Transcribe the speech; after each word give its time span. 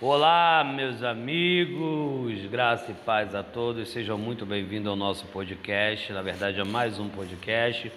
Olá, 0.00 0.64
meus 0.64 1.04
amigos, 1.04 2.44
graça 2.46 2.90
e 2.90 2.94
paz 2.94 3.32
a 3.32 3.44
todos, 3.44 3.90
sejam 3.90 4.18
muito 4.18 4.44
bem-vindos 4.44 4.88
ao 4.88 4.96
nosso 4.96 5.24
podcast, 5.26 6.12
na 6.12 6.20
verdade 6.20 6.58
é 6.58 6.64
mais 6.64 6.98
um 6.98 7.08
podcast. 7.08 7.92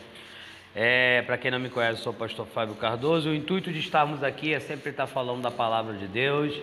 É, 0.76 1.24
Para 1.24 1.40
quem 1.40 1.50
não 1.50 1.58
me 1.58 1.72
conhece, 1.72 2.04
sou 2.04 2.14
o 2.14 2.16
pastor 2.16 2.46
Fábio 2.46 2.76
Cardoso. 2.76 3.32
O 3.32 3.34
intuito 3.34 3.74
de 3.74 3.80
estarmos 3.80 4.24
aqui 4.24 4.54
é 4.54 4.60
sempre 4.60 4.92
estar 4.92 5.08
falando 5.08 5.42
da 5.42 5.50
palavra 5.50 5.96
de 5.96 6.06
Deus, 6.06 6.54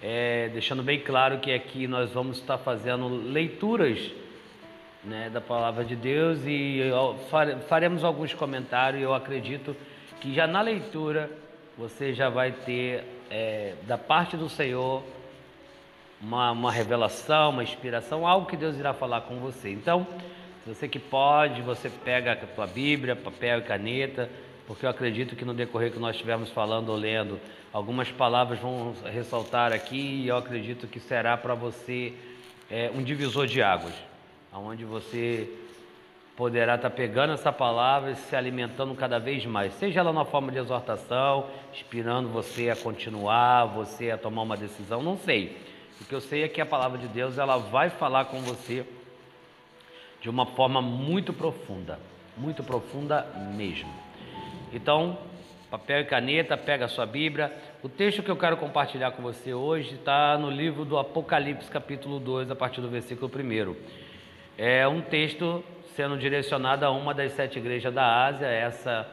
é, 0.00 0.48
deixando 0.52 0.80
bem 0.84 1.00
claro 1.00 1.38
que 1.38 1.52
aqui 1.52 1.88
nós 1.88 2.12
vamos 2.12 2.38
estar 2.38 2.56
fazendo 2.56 3.08
leituras 3.08 4.12
né, 5.02 5.28
da 5.28 5.40
palavra 5.40 5.84
de 5.84 5.96
Deus 5.96 6.38
e 6.46 6.82
faremos 7.68 8.04
alguns 8.04 8.32
comentários. 8.32 9.02
Eu 9.02 9.12
acredito 9.12 9.76
que 10.20 10.32
já 10.32 10.46
na 10.46 10.60
leitura 10.62 11.28
você 11.76 12.14
já 12.14 12.28
vai 12.28 12.52
ter 12.52 13.21
é, 13.32 13.74
da 13.86 13.96
parte 13.96 14.36
do 14.36 14.48
Senhor 14.48 15.02
uma, 16.20 16.52
uma 16.52 16.70
revelação, 16.70 17.50
uma 17.50 17.62
inspiração, 17.62 18.26
algo 18.26 18.46
que 18.46 18.56
Deus 18.56 18.76
irá 18.76 18.92
falar 18.92 19.22
com 19.22 19.36
você. 19.36 19.70
Então, 19.70 20.06
você 20.66 20.86
que 20.86 20.98
pode, 20.98 21.62
você 21.62 21.88
pega 21.88 22.32
a 22.32 22.36
tua 22.36 22.66
Bíblia, 22.66 23.16
papel 23.16 23.60
e 23.60 23.62
caneta, 23.62 24.30
porque 24.66 24.84
eu 24.84 24.90
acredito 24.90 25.34
que 25.34 25.44
no 25.46 25.54
decorrer 25.54 25.90
que 25.90 25.98
nós 25.98 26.14
estivermos 26.14 26.50
falando 26.50 26.90
ou 26.90 26.96
lendo, 26.96 27.40
algumas 27.72 28.10
palavras 28.10 28.60
vão 28.60 28.94
ressaltar 29.10 29.72
aqui 29.72 29.96
e 29.96 30.28
eu 30.28 30.36
acredito 30.36 30.86
que 30.86 31.00
será 31.00 31.36
para 31.36 31.54
você 31.54 32.12
é, 32.70 32.90
um 32.94 33.02
divisor 33.02 33.46
de 33.46 33.62
águas, 33.62 33.94
onde 34.52 34.84
você 34.84 35.50
poderá 36.36 36.76
estar 36.76 36.90
pegando 36.90 37.32
essa 37.32 37.52
palavra 37.52 38.12
e 38.12 38.16
se 38.16 38.34
alimentando 38.34 38.94
cada 38.94 39.18
vez 39.18 39.44
mais, 39.44 39.74
seja 39.74 40.00
ela 40.00 40.12
na 40.12 40.24
forma 40.24 40.50
de 40.50 40.58
exortação, 40.58 41.46
inspirando 41.72 42.28
você 42.28 42.70
a 42.70 42.76
continuar, 42.76 43.66
você 43.66 44.10
a 44.10 44.18
tomar 44.18 44.42
uma 44.42 44.56
decisão, 44.56 45.02
não 45.02 45.16
sei. 45.18 45.56
O 46.00 46.04
que 46.04 46.14
eu 46.14 46.20
sei 46.20 46.42
é 46.42 46.48
que 46.48 46.60
a 46.60 46.66
palavra 46.66 46.98
de 46.98 47.06
Deus 47.06 47.38
ela 47.38 47.58
vai 47.58 47.90
falar 47.90 48.24
com 48.24 48.40
você 48.40 48.84
de 50.20 50.30
uma 50.30 50.46
forma 50.46 50.80
muito 50.80 51.32
profunda, 51.32 51.98
muito 52.36 52.62
profunda 52.62 53.26
mesmo. 53.54 53.92
Então, 54.72 55.18
papel 55.70 56.00
e 56.00 56.04
caneta, 56.04 56.56
pega 56.56 56.86
a 56.86 56.88
sua 56.88 57.04
Bíblia. 57.04 57.52
O 57.82 57.88
texto 57.88 58.22
que 58.22 58.30
eu 58.30 58.36
quero 58.36 58.56
compartilhar 58.56 59.10
com 59.12 59.22
você 59.22 59.52
hoje 59.52 59.94
está 59.94 60.38
no 60.38 60.50
livro 60.50 60.84
do 60.84 60.98
Apocalipse, 60.98 61.70
capítulo 61.70 62.18
2, 62.18 62.50
a 62.50 62.56
partir 62.56 62.80
do 62.80 62.88
versículo 62.88 63.30
1. 63.30 63.76
É 64.58 64.86
um 64.86 65.00
texto 65.00 65.64
sendo 65.96 66.18
direcionada 66.18 66.86
a 66.86 66.90
uma 66.90 67.14
das 67.14 67.32
sete 67.32 67.58
igrejas 67.58 67.92
da 67.92 68.26
Ásia. 68.26 68.46
Essa, 68.46 69.08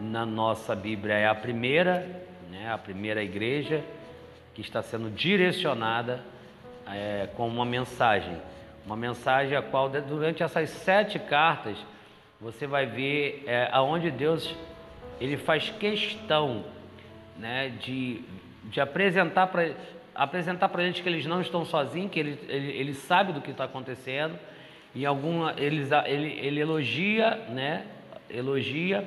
na 0.00 0.26
nossa 0.26 0.74
Bíblia, 0.74 1.14
é 1.14 1.28
a 1.28 1.34
primeira, 1.34 2.24
né, 2.50 2.72
a 2.72 2.76
primeira 2.76 3.22
igreja 3.22 3.84
que 4.52 4.60
está 4.60 4.82
sendo 4.82 5.08
direcionada 5.08 6.20
é, 6.88 7.28
com 7.36 7.46
uma 7.46 7.64
mensagem. 7.64 8.36
Uma 8.84 8.96
mensagem 8.96 9.56
a 9.56 9.62
qual, 9.62 9.88
durante 9.88 10.42
essas 10.42 10.70
sete 10.70 11.20
cartas, 11.20 11.76
você 12.40 12.66
vai 12.66 12.84
ver 12.84 13.44
é, 13.46 13.68
aonde 13.70 14.10
Deus 14.10 14.56
ele 15.20 15.36
faz 15.36 15.70
questão 15.70 16.64
né, 17.38 17.68
de, 17.80 18.24
de 18.64 18.80
apresentar 18.80 19.46
para 19.46 19.70
apresentar 20.12 20.68
para 20.68 20.82
eles 20.82 21.00
que 21.00 21.08
eles 21.08 21.24
não 21.24 21.40
estão 21.40 21.64
sozinhos, 21.64 22.10
que 22.10 22.18
ele, 22.18 22.38
ele, 22.48 22.72
ele 22.72 22.94
sabe 22.94 23.32
do 23.32 23.40
que 23.40 23.52
está 23.52 23.64
acontecendo 23.64 24.36
em 24.94 25.04
alguma 25.04 25.54
ele, 25.56 25.86
ele, 26.06 26.38
ele 26.40 26.60
elogia, 26.60 27.36
né? 27.48 27.86
Elogia, 28.28 29.06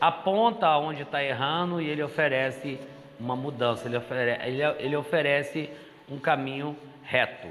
aponta 0.00 0.76
onde 0.78 1.02
está 1.02 1.22
errando 1.22 1.80
e 1.80 1.88
ele 1.88 2.02
oferece 2.02 2.78
uma 3.20 3.36
mudança, 3.36 3.86
ele, 3.86 3.96
ofere, 3.96 4.38
ele, 4.44 4.62
ele 4.78 4.96
oferece 4.96 5.70
um 6.10 6.18
caminho 6.18 6.76
reto. 7.02 7.48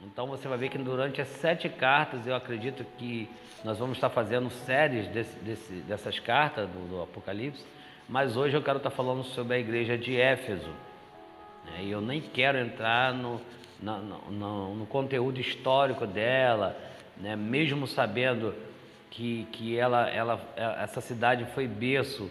Então 0.00 0.26
você 0.26 0.48
vai 0.48 0.58
ver 0.58 0.68
que 0.68 0.78
durante 0.78 1.20
as 1.20 1.28
sete 1.28 1.68
cartas, 1.68 2.26
eu 2.26 2.34
acredito 2.34 2.84
que 2.98 3.28
nós 3.62 3.78
vamos 3.78 3.96
estar 3.96 4.10
fazendo 4.10 4.50
séries 4.50 5.06
desse, 5.08 5.38
desse, 5.38 5.72
dessas 5.74 6.18
cartas 6.18 6.68
do, 6.68 6.88
do, 6.88 7.02
Apocalipse, 7.02 7.64
mas 8.08 8.36
hoje 8.36 8.56
eu 8.56 8.62
quero 8.62 8.78
estar 8.78 8.90
falando 8.90 9.22
sobre 9.22 9.56
a 9.56 9.58
igreja 9.58 9.96
de 9.96 10.20
Éfeso. 10.20 10.70
Né? 11.64 11.84
E 11.84 11.90
eu 11.90 12.00
nem 12.00 12.20
quero 12.20 12.58
entrar 12.58 13.14
no, 13.14 13.40
no, 13.80 13.98
no, 14.30 14.74
no 14.74 14.86
conteúdo 14.86 15.40
histórico 15.40 16.06
dela, 16.06 16.76
né? 17.22 17.36
mesmo 17.36 17.86
sabendo 17.86 18.52
que, 19.10 19.46
que 19.52 19.76
ela, 19.76 20.08
ela, 20.10 20.40
essa 20.82 21.00
cidade 21.00 21.46
foi 21.54 21.66
berço 21.68 22.28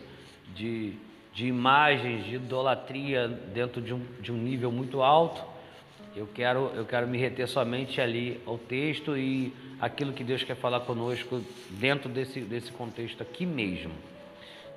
de, 0.53 0.94
de 1.34 1.47
imagens 1.47 2.25
de 2.25 2.35
idolatria 2.35 3.28
dentro 3.28 3.81
de 3.81 3.94
um, 3.94 4.06
de 4.19 4.31
um 4.31 4.38
nível 4.38 4.72
muito 4.72 5.01
alto, 5.01 5.41
eu 6.13 6.28
quero, 6.28 6.72
eu 6.75 6.85
quero 6.85 7.07
me 7.07 7.18
reter 7.18 7.47
somente 7.47 8.01
ali 8.01 8.41
ao 8.46 8.57
texto 8.57 9.18
e 9.18 9.53
aquilo 9.80 10.12
que 10.12 10.25
Deus 10.25 10.44
quer 10.44 10.57
falar 10.57 10.81
conosco 10.81 11.41
dentro 11.69 12.09
desse, 12.09 12.41
desse 12.41 12.69
contexto 12.72 13.24
aqui 13.24 13.46
mesmo. 13.46 13.94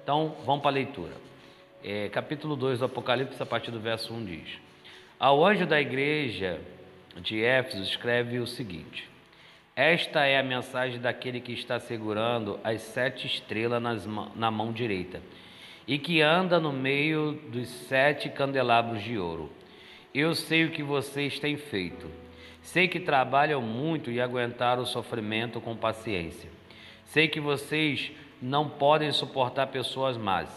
Então, 0.01 0.37
vamos 0.45 0.63
para 0.63 0.71
a 0.71 0.75
leitura. 0.75 1.13
É, 1.83 2.09
capítulo 2.09 2.55
2 2.55 2.79
do 2.79 2.85
Apocalipse, 2.85 3.43
a 3.43 3.47
partir 3.47 3.73
do 3.73 3.81
verso 3.81 4.15
1 4.15 4.25
diz: 4.25 4.49
Ao 5.19 5.45
anjo 5.45 5.67
da 5.67 5.81
igreja 5.81 6.61
de 7.17 7.43
Éfeso 7.43 7.83
escreve 7.83 8.39
o 8.39 8.47
seguinte: 8.47 9.09
esta 9.77 10.25
é 10.25 10.39
a 10.39 10.43
mensagem 10.43 11.01
daquele 11.01 11.41
que 11.41 11.53
está 11.53 11.81
segurando 11.81 12.61
as 12.63 12.81
sete 12.81 13.27
estrelas 13.27 13.83
nas, 13.83 14.07
na 14.37 14.51
mão 14.51 14.73
direita 14.73 15.21
e 15.87 15.99
que 15.99 16.23
anda 16.23 16.61
no 16.61 16.73
meio 16.73 17.33
dos 17.49 17.69
sete 17.69 18.29
candelabros 18.29 19.03
de 19.03 19.19
ouro. 19.19 19.51
Eu 20.15 20.35
sei 20.35 20.65
o 20.65 20.71
que 20.71 20.83
vocês 20.83 21.39
têm 21.41 21.57
feito. 21.57 22.09
Sei 22.63 22.89
que 22.89 23.01
trabalham 23.01 23.61
muito 23.61 24.11
e 24.11 24.21
aguentaram 24.21 24.83
o 24.83 24.87
sofrimento 24.87 25.61
com 25.61 25.77
paciência. 25.77 26.49
Sei 27.05 27.29
que 27.29 27.41
vocês 27.41 28.13
não 28.41 28.69
podem 28.69 29.13
suportar 29.13 29.67
pessoas 29.67 30.17
más. 30.17 30.49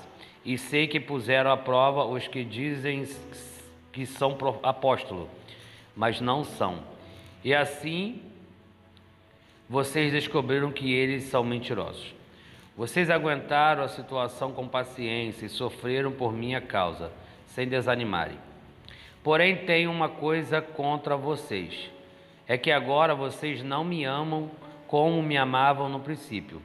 E 0.45 0.57
sei 0.57 0.87
que 0.87 0.99
puseram 0.99 1.51
à 1.51 1.57
prova 1.57 2.05
os 2.05 2.27
que 2.27 2.43
dizem 2.43 3.05
que 3.91 4.05
são 4.05 4.37
apóstolos, 4.63 5.27
mas 5.95 6.21
não 6.21 6.43
são. 6.43 6.79
E 7.43 7.53
assim 7.53 8.21
vocês 9.69 10.11
descobriram 10.11 10.71
que 10.71 10.93
eles 10.93 11.23
são 11.23 11.43
mentirosos. 11.43 12.15
Vocês 12.75 13.09
aguentaram 13.09 13.83
a 13.83 13.87
situação 13.87 14.51
com 14.51 14.67
paciência 14.67 15.45
e 15.45 15.49
sofreram 15.49 16.11
por 16.11 16.31
minha 16.31 16.61
causa, 16.61 17.11
sem 17.47 17.67
desanimarem. 17.67 18.37
Porém, 19.23 19.65
tenho 19.65 19.91
uma 19.91 20.07
coisa 20.07 20.61
contra 20.61 21.17
vocês: 21.17 21.91
é 22.47 22.57
que 22.57 22.71
agora 22.71 23.13
vocês 23.13 23.63
não 23.63 23.83
me 23.83 24.05
amam 24.05 24.49
como 24.87 25.21
me 25.21 25.35
amavam 25.37 25.89
no 25.89 25.99
princípio. 25.99 26.61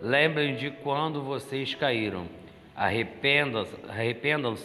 Lembrem 0.00 0.56
de 0.56 0.70
quando 0.70 1.22
vocês 1.22 1.74
caíram. 1.74 2.26
Arrependam-se 2.74 3.74
arrependam 3.88 4.56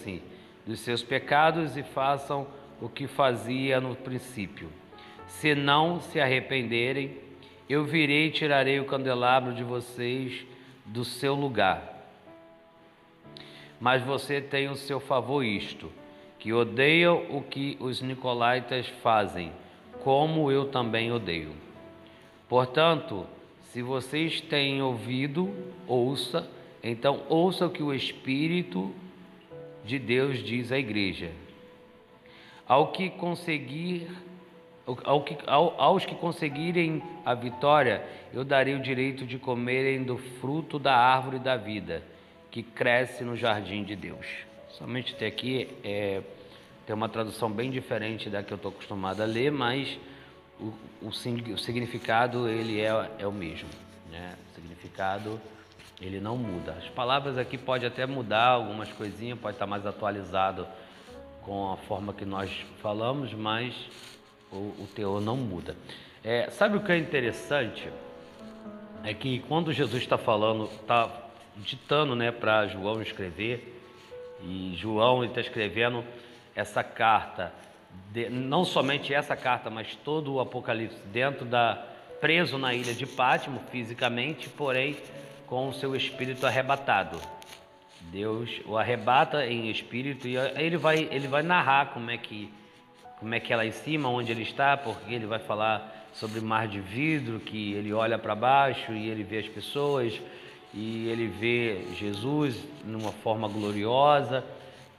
dos 0.66 0.80
seus 0.80 1.04
pecados 1.04 1.78
e 1.78 1.84
façam 1.84 2.48
o 2.82 2.88
que 2.88 3.06
fazia 3.06 3.82
no 3.82 3.96
princípio. 3.96 4.70
Se 5.28 5.54
não 5.54 6.00
se 6.00 6.20
arrependerem, 6.20 7.29
eu 7.70 7.86
virei 7.86 8.28
e 8.28 8.32
tirarei 8.32 8.80
o 8.80 8.86
candelabro 8.86 9.54
de 9.54 9.64
vocês 9.64 10.44
do 10.84 11.06
seu 11.06 11.36
lugar. 11.36 11.98
Mas 13.80 14.02
você 14.02 14.42
tem 14.42 14.68
o 14.70 14.76
seu 14.76 15.00
favor 15.00 15.44
isto, 15.44 15.92
que 16.40 16.52
odeiam 16.52 17.26
o 17.30 17.44
que 17.44 17.78
os 17.80 18.02
nicolaítas 18.02 18.88
fazem, 19.04 19.52
como 20.04 20.52
eu 20.52 20.66
também 20.66 21.12
odeio. 21.12 21.54
Portanto, 22.48 23.28
se 23.72 23.84
vocês 23.84 24.42
têm 24.42 24.82
ouvido, 24.82 25.54
ouça, 25.88 26.50
então 26.84 27.22
ouça 27.30 27.68
o 27.68 27.70
que 27.70 27.84
o 27.84 27.94
Espírito 27.94 28.92
de 29.86 30.00
Deus 30.00 30.44
diz 30.44 30.72
à 30.72 30.80
igreja. 30.80 31.32
Ao 32.68 32.92
que 32.92 33.10
conseguir 33.12 34.10
ao 35.04 35.24
que, 35.24 35.38
ao, 35.46 35.80
aos 35.80 36.06
que 36.06 36.16
conseguirem 36.16 37.04
a 37.26 37.34
vitória, 37.34 38.04
eu 38.34 38.44
darei 38.44 38.76
o 38.76 38.82
direito 38.82 39.26
de 39.26 39.38
comerem 39.38 40.04
do 40.04 40.18
fruto 40.18 40.80
da 40.80 40.96
árvore 40.96 41.40
da 41.40 41.58
vida, 41.58 42.02
que 42.50 42.64
cresce 42.64 43.24
no 43.24 43.36
jardim 43.36 43.84
de 43.84 43.96
Deus. 43.96 44.26
Somente 44.70 45.14
até 45.14 45.28
aqui 45.28 45.68
é, 45.84 46.22
tem 46.86 46.96
uma 46.96 47.10
tradução 47.10 47.52
bem 47.52 47.70
diferente 47.70 48.30
da 48.30 48.42
que 48.42 48.52
eu 48.52 48.56
estou 48.56 48.72
acostumado 48.72 49.22
a 49.22 49.26
ler, 49.26 49.52
mas 49.52 50.00
o, 50.60 50.74
o, 51.02 51.10
o 51.10 51.58
significado 51.58 52.48
ele 52.48 52.80
é, 52.80 53.10
é 53.20 53.28
o 53.28 53.32
mesmo. 53.32 53.70
Né? 54.10 54.36
O 54.50 54.56
significado 54.56 55.40
ele 56.02 56.20
não 56.20 56.38
muda. 56.38 56.74
As 56.74 56.88
palavras 56.90 57.38
aqui 57.38 57.58
pode 57.58 57.86
até 57.86 58.06
mudar 58.06 58.48
algumas 58.48 58.92
coisinhas, 58.92 59.38
pode 59.38 59.56
estar 59.56 59.68
mais 59.68 59.86
atualizado 59.86 60.66
com 61.44 61.72
a 61.72 61.78
forma 61.78 62.14
que 62.14 62.26
nós 62.26 62.50
falamos, 62.82 63.34
mas 63.34 63.74
o, 64.52 64.56
o 64.56 64.90
teor 64.96 65.22
não 65.22 65.38
muda. 65.38 65.76
É, 66.24 66.50
sabe 66.50 66.78
o 66.78 66.82
que 66.82 66.92
é 66.92 66.98
interessante? 66.98 67.90
É 69.04 69.14
que 69.14 69.40
quando 69.48 69.72
Jesus 69.72 70.02
está 70.02 70.18
falando, 70.18 70.66
está 70.66 71.10
ditando 71.58 72.16
né, 72.16 72.32
para 72.32 72.68
João 72.68 73.02
escrever, 73.02 73.76
e 74.42 74.74
João 74.76 75.24
está 75.24 75.42
escrevendo 75.42 76.04
essa 76.56 76.84
carta, 76.84 77.54
de, 78.12 78.30
não 78.30 78.64
somente 78.64 79.14
essa 79.14 79.36
carta, 79.36 79.70
mas 79.70 79.96
todo 80.04 80.34
o 80.34 80.40
Apocalipse 80.40 81.00
dentro 81.08 81.46
da 81.46 81.86
preso 82.20 82.58
na 82.58 82.74
ilha 82.74 82.94
de 82.94 83.06
Pátimo 83.06 83.62
fisicamente, 83.72 84.50
porém 84.50 84.98
com 85.48 85.70
o 85.70 85.74
seu 85.74 85.96
espírito 85.96 86.46
arrebatado. 86.46 87.20
Deus 88.02 88.50
o 88.66 88.78
arrebata 88.78 89.46
em 89.46 89.70
espírito 89.70 90.28
e 90.28 90.36
ele 90.38 90.78
vai 90.78 91.08
ele 91.12 91.28
vai 91.28 91.44
narrar 91.44 91.88
como 91.88 92.10
é 92.10 92.18
que 92.18 92.52
como 93.20 93.36
é 93.36 93.40
que 93.40 93.52
é 93.52 93.56
lá 93.56 93.66
em 93.66 93.72
cima, 93.72 94.10
onde 94.10 94.32
ele 94.32 94.44
está, 94.44 94.78
porque 94.78 95.14
ele 95.14 95.26
vai 95.26 95.40
falar 95.40 96.08
sobre 96.14 96.40
mar 96.40 96.68
de 96.68 96.80
vidro, 96.80 97.40
que 97.40 97.74
ele 97.74 97.94
olha 97.94 98.18
para 98.18 98.34
baixo 98.34 98.94
e 98.94 99.10
ele 99.10 99.24
vê 99.24 99.40
as 99.40 99.48
pessoas 99.48 100.20
e 100.74 101.08
ele 101.10 101.28
vê 101.28 101.86
Jesus 101.96 102.64
numa 102.86 103.12
forma 103.12 103.48
gloriosa, 103.48 104.44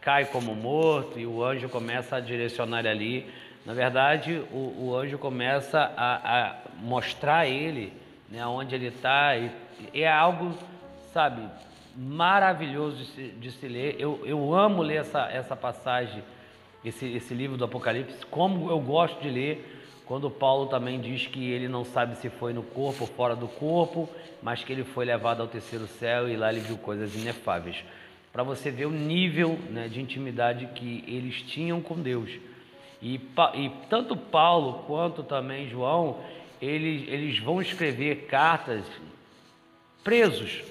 cai 0.00 0.24
como 0.24 0.54
morto 0.54 1.18
e 1.18 1.26
o 1.26 1.42
anjo 1.44 1.68
começa 1.68 2.16
a 2.16 2.20
direcionar 2.20 2.86
ali. 2.86 3.30
Na 3.64 3.74
verdade, 3.74 4.42
o, 4.52 4.88
o 4.88 4.96
anjo 4.96 5.18
começa 5.18 5.92
a, 5.96 6.48
a 6.48 6.56
mostrar 6.80 7.40
a 7.40 7.46
ele 7.46 7.92
né, 8.30 8.46
onde 8.46 8.74
ele 8.74 8.86
está 8.86 9.36
e 9.36 9.50
é 9.94 10.08
algo, 10.10 10.54
sabe, 11.12 11.42
maravilhoso 11.96 12.96
de 12.96 13.04
se, 13.06 13.22
de 13.28 13.50
se 13.50 13.66
ler. 13.66 13.96
Eu, 13.98 14.20
eu 14.24 14.54
amo 14.54 14.82
ler 14.82 15.00
essa, 15.00 15.28
essa 15.30 15.56
passagem, 15.56 16.22
esse, 16.84 17.06
esse 17.06 17.34
livro 17.34 17.56
do 17.56 17.64
Apocalipse, 17.64 18.24
como 18.26 18.70
eu 18.70 18.80
gosto 18.80 19.20
de 19.20 19.28
ler 19.28 19.76
quando 20.10 20.28
Paulo 20.28 20.66
também 20.66 21.00
diz 21.00 21.28
que 21.28 21.52
ele 21.52 21.68
não 21.68 21.84
sabe 21.84 22.16
se 22.16 22.28
foi 22.28 22.52
no 22.52 22.64
corpo 22.64 23.02
ou 23.02 23.06
fora 23.06 23.36
do 23.36 23.46
corpo, 23.46 24.08
mas 24.42 24.64
que 24.64 24.72
ele 24.72 24.82
foi 24.82 25.04
levado 25.04 25.40
ao 25.40 25.46
terceiro 25.46 25.86
céu 25.86 26.28
e 26.28 26.36
lá 26.36 26.52
ele 26.52 26.58
viu 26.58 26.76
coisas 26.76 27.14
inefáveis. 27.14 27.76
Para 28.32 28.42
você 28.42 28.72
ver 28.72 28.86
o 28.86 28.90
nível 28.90 29.56
né, 29.70 29.86
de 29.86 30.00
intimidade 30.00 30.66
que 30.74 31.04
eles 31.06 31.42
tinham 31.42 31.80
com 31.80 31.94
Deus. 31.94 32.28
E, 33.00 33.20
e, 33.54 33.70
tanto 33.88 34.16
Paulo 34.16 34.84
quanto 34.86 35.22
também 35.22 35.68
João, 35.68 36.18
eles, 36.60 37.08
eles 37.08 37.38
vão 37.38 37.62
escrever 37.62 38.26
cartas 38.26 38.84
presos. 40.02 40.62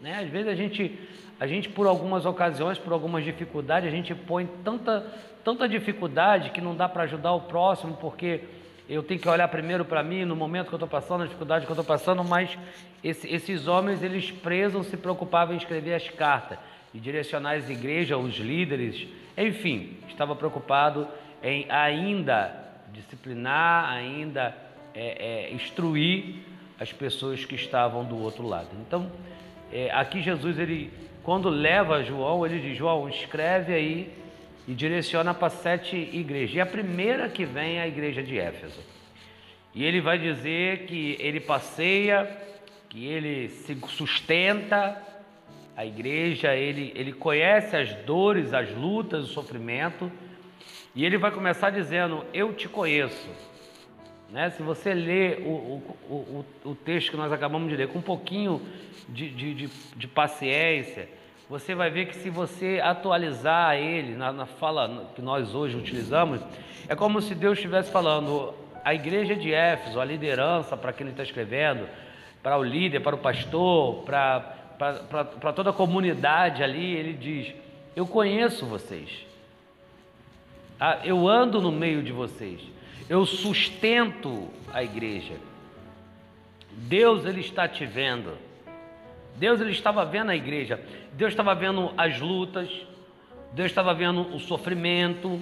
Né? 0.00 0.18
Às 0.18 0.28
vezes 0.28 0.48
a 0.48 0.54
gente, 0.54 0.98
a 1.40 1.46
gente, 1.46 1.68
por 1.68 1.86
algumas 1.86 2.26
ocasiões, 2.26 2.76
por 2.76 2.92
algumas 2.92 3.24
dificuldades, 3.24 3.88
a 3.88 3.96
gente 3.96 4.14
põe 4.14 4.46
tanta, 4.62 5.10
tanta 5.44 5.68
dificuldade 5.68 6.50
que 6.50 6.60
não 6.60 6.74
dá 6.74 6.88
para 6.88 7.04
ajudar 7.04 7.32
o 7.32 7.42
próximo, 7.42 7.96
porque 8.00 8.40
eu 8.88 9.02
tenho 9.02 9.20
que 9.20 9.28
olhar 9.28 9.46
primeiro 9.48 9.84
para 9.84 10.02
mim, 10.02 10.24
no 10.24 10.36
momento 10.36 10.68
que 10.68 10.74
eu 10.74 10.76
estou 10.76 10.88
passando, 10.88 11.20
na 11.20 11.26
dificuldade 11.26 11.64
que 11.64 11.70
eu 11.70 11.74
estou 11.74 11.84
passando, 11.84 12.22
mas 12.24 12.58
esse, 13.02 13.28
esses 13.32 13.66
homens, 13.66 14.02
eles 14.02 14.30
presos, 14.30 14.86
se 14.86 14.96
preocupavam 14.96 15.54
em 15.54 15.58
escrever 15.58 15.94
as 15.94 16.08
cartas 16.08 16.58
e 16.92 16.98
direcionar 16.98 17.56
as 17.56 17.70
igrejas, 17.70 18.18
os 18.18 18.36
líderes, 18.36 19.06
enfim, 19.36 19.96
estava 20.08 20.36
preocupado 20.36 21.08
em 21.42 21.66
ainda 21.70 22.54
disciplinar, 22.92 23.90
ainda 23.90 24.54
é, 24.94 25.48
é, 25.48 25.52
instruir 25.52 26.36
as 26.78 26.92
pessoas 26.92 27.44
que 27.44 27.54
estavam 27.54 28.04
do 28.04 28.18
outro 28.18 28.46
lado. 28.46 28.68
Então, 28.86 29.10
é, 29.72 29.90
aqui 29.90 30.20
Jesus, 30.20 30.58
ele, 30.58 30.92
quando 31.22 31.48
leva 31.48 32.02
João, 32.02 32.44
ele 32.44 32.60
diz: 32.60 32.76
João, 32.76 33.08
escreve 33.08 33.72
aí 33.72 34.21
e 34.66 34.74
direciona 34.74 35.34
para 35.34 35.50
sete 35.50 35.96
igrejas. 35.96 36.54
E 36.56 36.60
a 36.60 36.66
primeira 36.66 37.28
que 37.28 37.44
vem 37.44 37.78
é 37.78 37.82
a 37.82 37.88
igreja 37.88 38.22
de 38.22 38.38
Éfeso. 38.38 38.80
E 39.74 39.84
ele 39.84 40.00
vai 40.00 40.18
dizer 40.18 40.86
que 40.86 41.16
ele 41.18 41.40
passeia, 41.40 42.30
que 42.88 43.06
ele 43.06 43.48
se 43.48 43.76
sustenta 43.88 45.02
a 45.74 45.86
igreja, 45.86 46.54
ele, 46.54 46.92
ele 46.94 47.12
conhece 47.12 47.74
as 47.74 47.94
dores, 48.04 48.52
as 48.52 48.70
lutas, 48.74 49.24
o 49.24 49.32
sofrimento, 49.32 50.12
e 50.94 51.04
ele 51.04 51.16
vai 51.16 51.30
começar 51.30 51.70
dizendo: 51.70 52.24
Eu 52.34 52.52
te 52.52 52.68
conheço. 52.68 53.30
Né? 54.30 54.50
Se 54.50 54.62
você 54.62 54.92
ler 54.94 55.40
o, 55.40 55.82
o, 56.08 56.44
o, 56.64 56.70
o 56.70 56.74
texto 56.74 57.10
que 57.10 57.16
nós 57.16 57.32
acabamos 57.32 57.68
de 57.70 57.76
ler 57.76 57.88
com 57.88 57.98
um 57.98 58.02
pouquinho 58.02 58.62
de, 59.08 59.28
de, 59.30 59.54
de, 59.54 59.70
de 59.96 60.08
paciência, 60.08 61.08
você 61.52 61.74
vai 61.74 61.90
ver 61.90 62.06
que 62.06 62.16
se 62.16 62.30
você 62.30 62.80
atualizar 62.82 63.76
ele 63.76 64.16
na, 64.16 64.32
na, 64.32 64.46
fala 64.46 65.10
que 65.14 65.20
nós 65.20 65.54
hoje 65.54 65.76
utilizamos, 65.76 66.40
é 66.88 66.96
como 66.96 67.20
se 67.20 67.34
Deus 67.34 67.58
estivesse 67.58 67.90
falando, 67.90 68.54
a 68.82 68.94
igreja 68.94 69.36
de 69.36 69.52
Éfeso, 69.52 70.00
a 70.00 70.04
liderança 70.04 70.78
para 70.78 70.94
quem 70.94 71.04
ele 71.04 71.12
está 71.12 71.22
escrevendo, 71.22 71.86
para 72.42 72.56
o 72.56 72.62
líder, 72.62 73.00
para 73.00 73.14
o 73.14 73.18
pastor, 73.18 74.02
para, 74.02 75.52
toda 75.54 75.68
a 75.68 75.72
comunidade 75.74 76.62
ali, 76.62 76.96
ele 76.96 77.12
diz: 77.12 77.54
Eu 77.94 78.06
conheço 78.06 78.64
vocês, 78.64 79.10
ah, 80.80 81.00
eu 81.04 81.28
ando 81.28 81.60
no 81.60 81.70
meio 81.70 82.02
de 82.02 82.12
vocês, 82.12 82.62
eu 83.10 83.26
sustento 83.26 84.48
a 84.72 84.82
igreja. 84.82 85.34
Deus 86.70 87.26
ele 87.26 87.40
está 87.40 87.68
te 87.68 87.84
vendo. 87.84 88.38
Deus 89.36 89.60
ele 89.60 89.72
estava 89.72 90.04
vendo 90.04 90.30
a 90.30 90.36
igreja, 90.36 90.80
Deus 91.12 91.32
estava 91.32 91.54
vendo 91.54 91.92
as 91.96 92.20
lutas, 92.20 92.68
Deus 93.52 93.70
estava 93.70 93.92
vendo 93.94 94.34
o 94.34 94.38
sofrimento, 94.38 95.40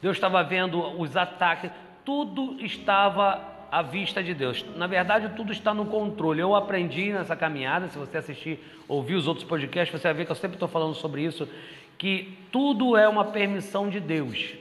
Deus 0.00 0.16
estava 0.16 0.42
vendo 0.42 1.00
os 1.00 1.16
ataques, 1.16 1.70
tudo 2.04 2.56
estava 2.60 3.52
à 3.70 3.80
vista 3.80 4.22
de 4.22 4.34
Deus. 4.34 4.64
Na 4.76 4.86
verdade, 4.86 5.30
tudo 5.34 5.50
está 5.50 5.72
no 5.72 5.86
controle. 5.86 6.40
Eu 6.40 6.54
aprendi 6.54 7.12
nessa 7.12 7.34
caminhada, 7.34 7.88
se 7.88 7.96
você 7.96 8.18
assistir, 8.18 8.58
ouvir 8.86 9.14
os 9.14 9.26
outros 9.26 9.46
podcasts, 9.46 9.98
você 9.98 10.08
vai 10.08 10.14
ver 10.14 10.24
que 10.26 10.32
eu 10.32 10.36
sempre 10.36 10.56
estou 10.56 10.68
falando 10.68 10.94
sobre 10.94 11.22
isso, 11.22 11.48
que 11.96 12.36
tudo 12.50 12.96
é 12.96 13.08
uma 13.08 13.26
permissão 13.26 13.88
de 13.88 13.98
Deus. 13.98 14.54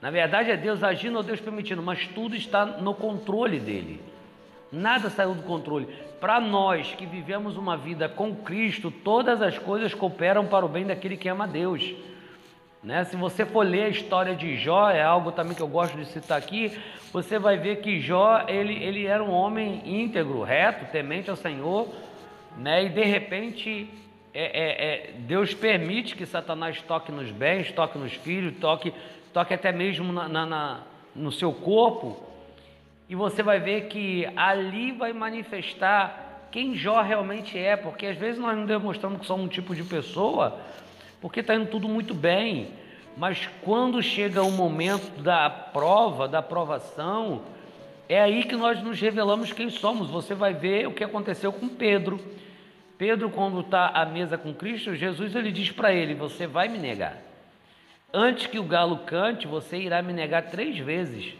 Na 0.00 0.10
verdade, 0.10 0.50
é 0.50 0.56
Deus 0.56 0.84
agindo 0.84 1.16
ou 1.16 1.22
Deus 1.22 1.40
permitindo, 1.40 1.82
mas 1.82 2.06
tudo 2.06 2.36
está 2.36 2.64
no 2.64 2.94
controle 2.94 3.58
dele. 3.58 4.00
Nada 4.72 5.10
saiu 5.10 5.34
do 5.34 5.42
controle. 5.42 5.86
Para 6.20 6.40
nós 6.40 6.92
que 6.94 7.06
vivemos 7.06 7.56
uma 7.56 7.76
vida 7.76 8.08
com 8.08 8.34
Cristo, 8.34 8.90
todas 8.90 9.40
as 9.40 9.58
coisas 9.58 9.94
cooperam 9.94 10.46
para 10.46 10.64
o 10.64 10.68
bem 10.68 10.86
daquele 10.86 11.16
que 11.16 11.28
ama 11.28 11.46
Deus. 11.46 11.94
Né? 12.82 13.04
Se 13.04 13.16
você 13.16 13.44
for 13.44 13.66
ler 13.66 13.84
a 13.84 13.88
história 13.88 14.34
de 14.34 14.56
Jó, 14.56 14.90
é 14.90 15.02
algo 15.02 15.32
também 15.32 15.54
que 15.54 15.62
eu 15.62 15.68
gosto 15.68 15.96
de 15.96 16.06
citar 16.06 16.38
aqui, 16.38 16.76
você 17.12 17.38
vai 17.38 17.56
ver 17.56 17.80
que 17.80 18.00
Jó 18.00 18.44
ele, 18.48 18.74
ele 18.82 19.06
era 19.06 19.22
um 19.22 19.30
homem 19.30 19.82
íntegro, 19.84 20.42
reto, 20.42 20.90
temente 20.90 21.30
ao 21.30 21.36
Senhor, 21.36 21.88
né? 22.56 22.84
e 22.84 22.88
de 22.88 23.04
repente 23.04 23.88
é, 24.32 24.44
é, 24.44 24.84
é, 24.84 25.12
Deus 25.20 25.54
permite 25.54 26.14
que 26.14 26.26
Satanás 26.26 26.80
toque 26.82 27.10
nos 27.10 27.30
bens, 27.30 27.72
toque 27.72 27.98
nos 27.98 28.12
filhos, 28.12 28.54
toque, 28.60 28.92
toque 29.32 29.54
até 29.54 29.72
mesmo 29.72 30.12
na, 30.12 30.28
na, 30.28 30.46
na 30.46 30.80
no 31.14 31.32
seu 31.32 31.52
corpo, 31.52 32.22
e 33.08 33.14
você 33.14 33.42
vai 33.42 33.60
ver 33.60 33.88
que 33.88 34.26
ali 34.36 34.92
vai 34.92 35.12
manifestar 35.12 36.48
quem 36.50 36.74
Jó 36.74 37.00
realmente 37.02 37.58
é, 37.58 37.76
porque 37.76 38.06
às 38.06 38.16
vezes 38.16 38.40
nós 38.40 38.56
não 38.56 38.66
demonstramos 38.66 39.20
que 39.20 39.26
somos 39.26 39.46
um 39.46 39.48
tipo 39.48 39.74
de 39.74 39.84
pessoa, 39.84 40.58
porque 41.20 41.40
está 41.40 41.54
indo 41.54 41.66
tudo 41.66 41.88
muito 41.88 42.14
bem, 42.14 42.70
mas 43.16 43.48
quando 43.62 44.02
chega 44.02 44.42
o 44.42 44.50
momento 44.50 45.22
da 45.22 45.48
prova, 45.48 46.26
da 46.26 46.38
aprovação, 46.38 47.42
é 48.08 48.20
aí 48.20 48.44
que 48.44 48.54
nós 48.54 48.82
nos 48.82 49.00
revelamos 49.00 49.52
quem 49.52 49.70
somos. 49.70 50.10
Você 50.10 50.34
vai 50.34 50.54
ver 50.54 50.86
o 50.86 50.92
que 50.92 51.02
aconteceu 51.02 51.52
com 51.52 51.68
Pedro. 51.68 52.20
Pedro, 52.98 53.30
quando 53.30 53.60
está 53.60 53.88
à 53.88 54.04
mesa 54.04 54.38
com 54.38 54.54
Cristo, 54.54 54.94
Jesus 54.94 55.34
ele 55.34 55.50
diz 55.50 55.70
para 55.70 55.92
ele: 55.92 56.14
Você 56.14 56.46
vai 56.46 56.68
me 56.68 56.78
negar. 56.78 57.18
Antes 58.12 58.46
que 58.46 58.58
o 58.58 58.64
galo 58.64 58.98
cante, 58.98 59.46
você 59.46 59.76
irá 59.76 60.00
me 60.02 60.12
negar 60.12 60.50
três 60.50 60.78
vezes. 60.78 61.34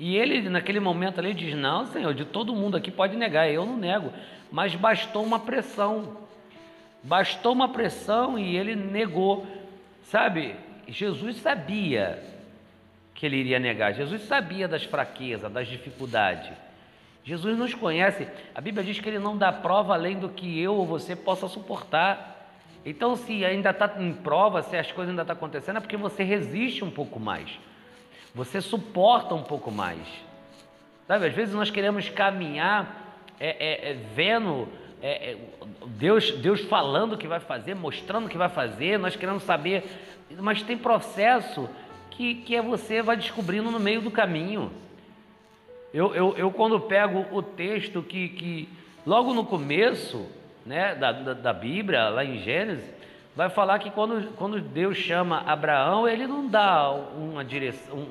E 0.00 0.16
ele, 0.16 0.48
naquele 0.48 0.80
momento 0.80 1.20
ali, 1.20 1.34
diz: 1.34 1.54
Não, 1.54 1.84
Senhor, 1.84 2.14
de 2.14 2.24
todo 2.24 2.56
mundo 2.56 2.74
aqui 2.74 2.90
pode 2.90 3.14
negar, 3.18 3.50
eu 3.50 3.66
não 3.66 3.76
nego. 3.76 4.10
Mas 4.50 4.74
bastou 4.74 5.22
uma 5.22 5.38
pressão. 5.38 6.16
Bastou 7.02 7.52
uma 7.52 7.68
pressão 7.68 8.38
e 8.38 8.56
ele 8.56 8.74
negou. 8.74 9.46
Sabe, 10.04 10.56
Jesus 10.88 11.36
sabia 11.36 12.18
que 13.14 13.26
ele 13.26 13.36
iria 13.36 13.58
negar. 13.58 13.92
Jesus 13.92 14.22
sabia 14.22 14.66
das 14.66 14.84
fraquezas, 14.84 15.52
das 15.52 15.68
dificuldades. 15.68 16.50
Jesus 17.22 17.58
nos 17.58 17.74
conhece. 17.74 18.26
A 18.54 18.60
Bíblia 18.62 18.82
diz 18.82 18.98
que 18.98 19.08
ele 19.08 19.18
não 19.18 19.36
dá 19.36 19.52
prova 19.52 19.92
além 19.92 20.18
do 20.18 20.30
que 20.30 20.58
eu 20.58 20.76
ou 20.76 20.86
você 20.86 21.14
possa 21.14 21.46
suportar. 21.46 22.56
Então, 22.86 23.14
se 23.16 23.44
ainda 23.44 23.68
está 23.68 23.94
em 23.98 24.14
prova, 24.14 24.62
se 24.62 24.78
as 24.78 24.90
coisas 24.90 25.10
ainda 25.10 25.22
estão 25.22 25.36
tá 25.36 25.38
acontecendo, 25.38 25.76
é 25.76 25.80
porque 25.80 25.98
você 25.98 26.22
resiste 26.22 26.82
um 26.82 26.90
pouco 26.90 27.20
mais 27.20 27.50
você 28.34 28.60
suporta 28.60 29.34
um 29.34 29.42
pouco 29.42 29.70
mais. 29.70 30.00
Sabe, 31.06 31.26
às 31.26 31.34
vezes 31.34 31.54
nós 31.54 31.70
queremos 31.70 32.08
caminhar 32.08 33.16
é, 33.40 33.48
é, 33.48 33.90
é, 33.90 33.94
vendo 34.14 34.68
é, 35.02 35.32
é, 35.32 35.36
Deus, 35.86 36.30
Deus 36.32 36.60
falando 36.60 37.14
o 37.14 37.18
que 37.18 37.26
vai 37.26 37.40
fazer, 37.40 37.74
mostrando 37.74 38.26
o 38.26 38.28
que 38.28 38.38
vai 38.38 38.48
fazer, 38.48 38.98
nós 38.98 39.16
queremos 39.16 39.42
saber, 39.42 39.84
mas 40.38 40.62
tem 40.62 40.76
processo 40.76 41.68
que, 42.10 42.36
que 42.36 42.54
é 42.54 42.62
você 42.62 43.02
vai 43.02 43.16
descobrindo 43.16 43.70
no 43.70 43.80
meio 43.80 44.02
do 44.02 44.10
caminho. 44.10 44.70
Eu, 45.92 46.14
eu, 46.14 46.36
eu 46.36 46.50
quando 46.52 46.78
pego 46.78 47.26
o 47.32 47.42
texto 47.42 48.02
que, 48.02 48.28
que 48.28 48.68
logo 49.06 49.34
no 49.34 49.44
começo 49.44 50.28
né, 50.64 50.94
da, 50.94 51.10
da, 51.10 51.32
da 51.32 51.52
Bíblia, 51.52 52.10
lá 52.10 52.24
em 52.24 52.38
Gênesis, 52.38 52.84
vai 53.40 53.48
falar 53.48 53.78
que 53.78 53.90
quando, 53.90 54.34
quando 54.36 54.60
Deus 54.60 54.98
chama 54.98 55.42
Abraão, 55.46 56.06
ele 56.06 56.26
não 56.26 56.46
dá 56.46 56.90
uma 56.90 57.42
direção, 57.42 57.96
um, 57.96 58.02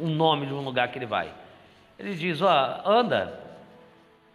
um, 0.00 0.06
um 0.06 0.08
nome 0.08 0.46
de 0.46 0.54
um 0.54 0.62
lugar 0.62 0.88
que 0.88 0.96
ele 0.98 1.04
vai. 1.04 1.30
Ele 1.98 2.14
diz: 2.14 2.40
Ó, 2.40 2.80
anda, 2.86 3.38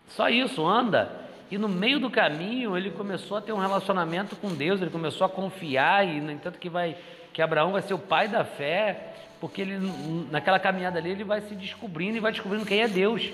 só 0.10 0.30
isso, 0.30 0.64
anda. 0.64 1.12
E 1.50 1.58
no 1.58 1.68
meio 1.68 2.00
do 2.00 2.12
caminho 2.12 2.78
ele 2.78 2.92
começou 2.92 3.38
a 3.38 3.42
ter 3.42 3.52
um 3.52 3.58
relacionamento 3.58 4.36
com 4.36 4.54
Deus, 4.54 4.80
ele 4.80 4.92
começou 4.92 5.26
a 5.26 5.30
confiar, 5.30 6.08
e 6.08 6.22
no 6.22 6.32
entanto 6.32 6.60
que 6.60 6.70
vai 6.70 6.96
que 7.34 7.42
Abraão 7.42 7.72
vai 7.72 7.82
ser 7.82 7.96
o 7.96 8.00
pai 8.00 8.28
da 8.28 8.46
fé, 8.46 9.12
porque 9.42 9.62
ele 9.62 9.80
naquela 10.30 10.60
caminhada 10.60 11.00
ali 11.00 11.10
ele 11.10 11.24
vai 11.24 11.42
se 11.42 11.56
descobrindo 11.56 12.16
e 12.16 12.20
vai 12.20 12.32
descobrindo 12.32 12.64
quem 12.64 12.84
é 12.84 12.88
Deus. 12.88 13.28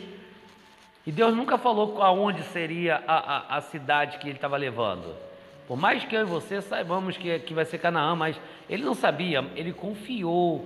E 1.05 1.11
Deus 1.11 1.35
nunca 1.35 1.57
falou 1.57 2.01
aonde 2.01 2.43
seria 2.43 3.03
a, 3.05 3.55
a, 3.55 3.57
a 3.57 3.61
cidade 3.61 4.19
que 4.19 4.27
ele 4.27 4.37
estava 4.37 4.55
levando. 4.55 5.30
Por 5.67 5.77
mais 5.77 6.03
que 6.03 6.15
eu 6.15 6.21
e 6.21 6.25
você 6.25 6.61
saibamos 6.61 7.17
que, 7.17 7.39
que 7.39 7.53
vai 7.53 7.65
ser 7.65 7.77
Canaã, 7.77 8.15
mas 8.15 8.39
ele 8.69 8.83
não 8.83 8.93
sabia, 8.93 9.45
ele 9.55 9.71
confiou. 9.71 10.65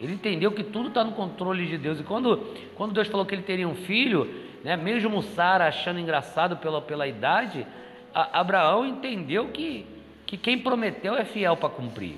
Ele 0.00 0.14
entendeu 0.14 0.50
que 0.52 0.64
tudo 0.64 0.88
está 0.88 1.04
no 1.04 1.12
controle 1.12 1.66
de 1.66 1.76
Deus. 1.76 2.00
E 2.00 2.02
quando, 2.02 2.38
quando 2.74 2.94
Deus 2.94 3.08
falou 3.08 3.26
que 3.26 3.34
ele 3.34 3.42
teria 3.42 3.68
um 3.68 3.74
filho, 3.74 4.26
né, 4.64 4.76
mesmo 4.76 5.22
Sara 5.22 5.68
achando 5.68 6.00
engraçado 6.00 6.56
pela, 6.56 6.80
pela 6.80 7.06
idade, 7.06 7.66
a, 8.14 8.40
Abraão 8.40 8.86
entendeu 8.86 9.48
que, 9.48 9.86
que 10.24 10.38
quem 10.38 10.58
prometeu 10.58 11.14
é 11.14 11.24
fiel 11.24 11.56
para 11.56 11.68
cumprir. 11.68 12.16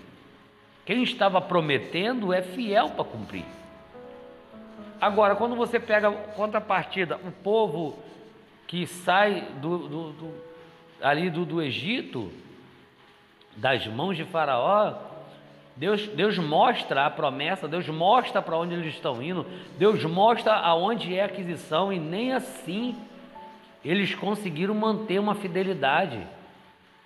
Quem 0.85 1.03
estava 1.03 1.41
prometendo 1.41 2.33
é 2.33 2.43
fiel 2.43 2.91
para 2.91 3.05
cumprir. 3.05 3.45
Agora, 5.01 5.35
quando 5.35 5.57
você 5.57 5.81
pega 5.81 6.11
contrapartida, 6.11 7.17
o 7.17 7.33
povo 7.33 7.99
que 8.69 8.87
sai 8.87 9.49
do, 9.61 9.79
do, 9.89 10.13
do 10.13 10.35
ali 11.03 11.29
do, 11.29 11.45
do 11.45 11.61
Egito, 11.61 12.33
das 13.57 13.87
mãos 13.87 14.17
de 14.17 14.25
Faraó, 14.25 14.95
Deus, 15.77 16.07
Deus 16.09 16.39
mostra 16.39 17.07
a 17.07 17.11
promessa, 17.11 17.67
Deus 17.67 17.89
mostra 17.89 18.43
para 18.43 18.57
onde 18.57 18.75
eles 18.75 18.95
estão 18.95 19.23
indo, 19.23 19.47
Deus 19.79 20.05
mostra 20.05 20.55
aonde 20.55 21.15
é 21.15 21.23
a 21.23 21.27
aquisição, 21.27 21.93
e 21.93 21.99
nem 21.99 22.33
assim 22.33 22.97
eles 23.85 24.15
conseguiram 24.15 24.75
manter 24.75 25.19
uma 25.19 25.35
fidelidade. 25.35 26.25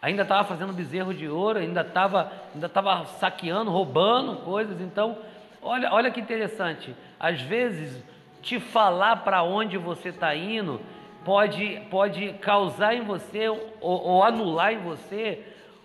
Ainda 0.02 0.22
estava 0.22 0.44
fazendo 0.44 0.72
bezerro 0.72 1.14
de 1.14 1.26
ouro, 1.26 1.58
ainda 1.58 1.80
estava 1.80 2.30
ainda 2.54 2.68
tava 2.68 3.06
saqueando, 3.06 3.70
roubando 3.70 4.36
coisas. 4.42 4.80
Então, 4.80 5.16
olha, 5.62 5.90
olha 5.92 6.10
que 6.10 6.20
interessante. 6.20 6.94
Às 7.18 7.40
vezes, 7.40 8.04
te 8.42 8.60
falar 8.60 9.16
para 9.24 9.42
onde 9.42 9.78
você 9.78 10.10
está 10.10 10.34
indo 10.36 10.80
pode, 11.26 11.82
pode 11.90 12.34
causar 12.34 12.94
em 12.94 13.02
você 13.02 13.48
ou, 13.48 13.60
ou 13.80 14.22
anular 14.22 14.72
em 14.72 14.78
você 14.78 15.42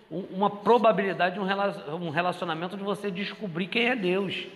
uma 0.08 0.48
probabilidade 0.48 1.34
de 1.34 1.40
um 1.40 2.10
relacionamento 2.10 2.76
de 2.76 2.82
você 2.84 3.10
descobrir 3.10 3.66
quem 3.66 3.88
é 3.88 3.96
Deus. 3.96 4.46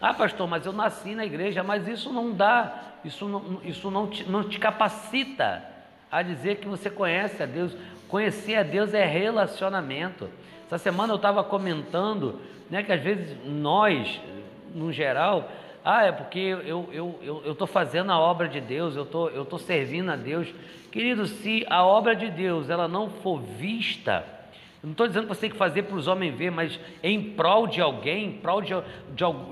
Ah, 0.00 0.12
pastor, 0.12 0.48
mas 0.48 0.66
eu 0.66 0.72
nasci 0.72 1.14
na 1.14 1.24
igreja, 1.24 1.62
mas 1.62 1.86
isso 1.86 2.12
não 2.12 2.32
dá, 2.32 2.96
isso 3.04 3.28
não, 3.28 3.60
isso 3.62 3.90
não, 3.92 4.08
te, 4.08 4.28
não 4.28 4.42
te 4.42 4.58
capacita 4.58 5.62
a 6.10 6.20
dizer 6.20 6.56
que 6.56 6.66
você 6.66 6.90
conhece 6.90 7.40
a 7.40 7.46
Deus. 7.46 7.76
Conhecer 8.08 8.56
a 8.56 8.64
Deus 8.64 8.92
é 8.94 9.04
relacionamento. 9.04 10.28
Essa 10.66 10.78
semana 10.78 11.12
eu 11.12 11.16
estava 11.16 11.44
comentando 11.44 12.40
né, 12.68 12.82
que 12.82 12.92
às 12.92 13.00
vezes 13.00 13.36
nós, 13.44 14.20
no 14.74 14.90
geral, 14.90 15.48
ah, 15.84 16.04
é 16.04 16.12
porque 16.12 16.38
eu 16.38 16.60
estou 16.60 16.92
eu, 16.92 17.20
eu, 17.22 17.56
eu 17.58 17.66
fazendo 17.66 18.12
a 18.12 18.18
obra 18.18 18.48
de 18.48 18.60
Deus, 18.60 18.94
eu 18.94 19.04
tô, 19.04 19.28
estou 19.28 19.44
tô 19.44 19.58
servindo 19.58 20.10
a 20.10 20.16
Deus. 20.16 20.48
Querido, 20.90 21.26
se 21.26 21.64
a 21.68 21.84
obra 21.84 22.14
de 22.14 22.30
Deus 22.30 22.70
ela 22.70 22.86
não 22.86 23.08
for 23.08 23.40
vista, 23.40 24.24
não 24.82 24.92
estou 24.92 25.06
dizendo 25.06 25.24
que 25.24 25.34
você 25.34 25.42
tem 25.42 25.50
que 25.50 25.56
fazer 25.56 25.82
para 25.84 25.96
os 25.96 26.06
homens 26.06 26.34
ver, 26.36 26.50
mas 26.50 26.78
em 27.02 27.32
prol 27.32 27.66
de 27.66 27.80
alguém, 27.80 28.26
em 28.26 28.32
prol 28.32 28.60
de, 28.60 28.74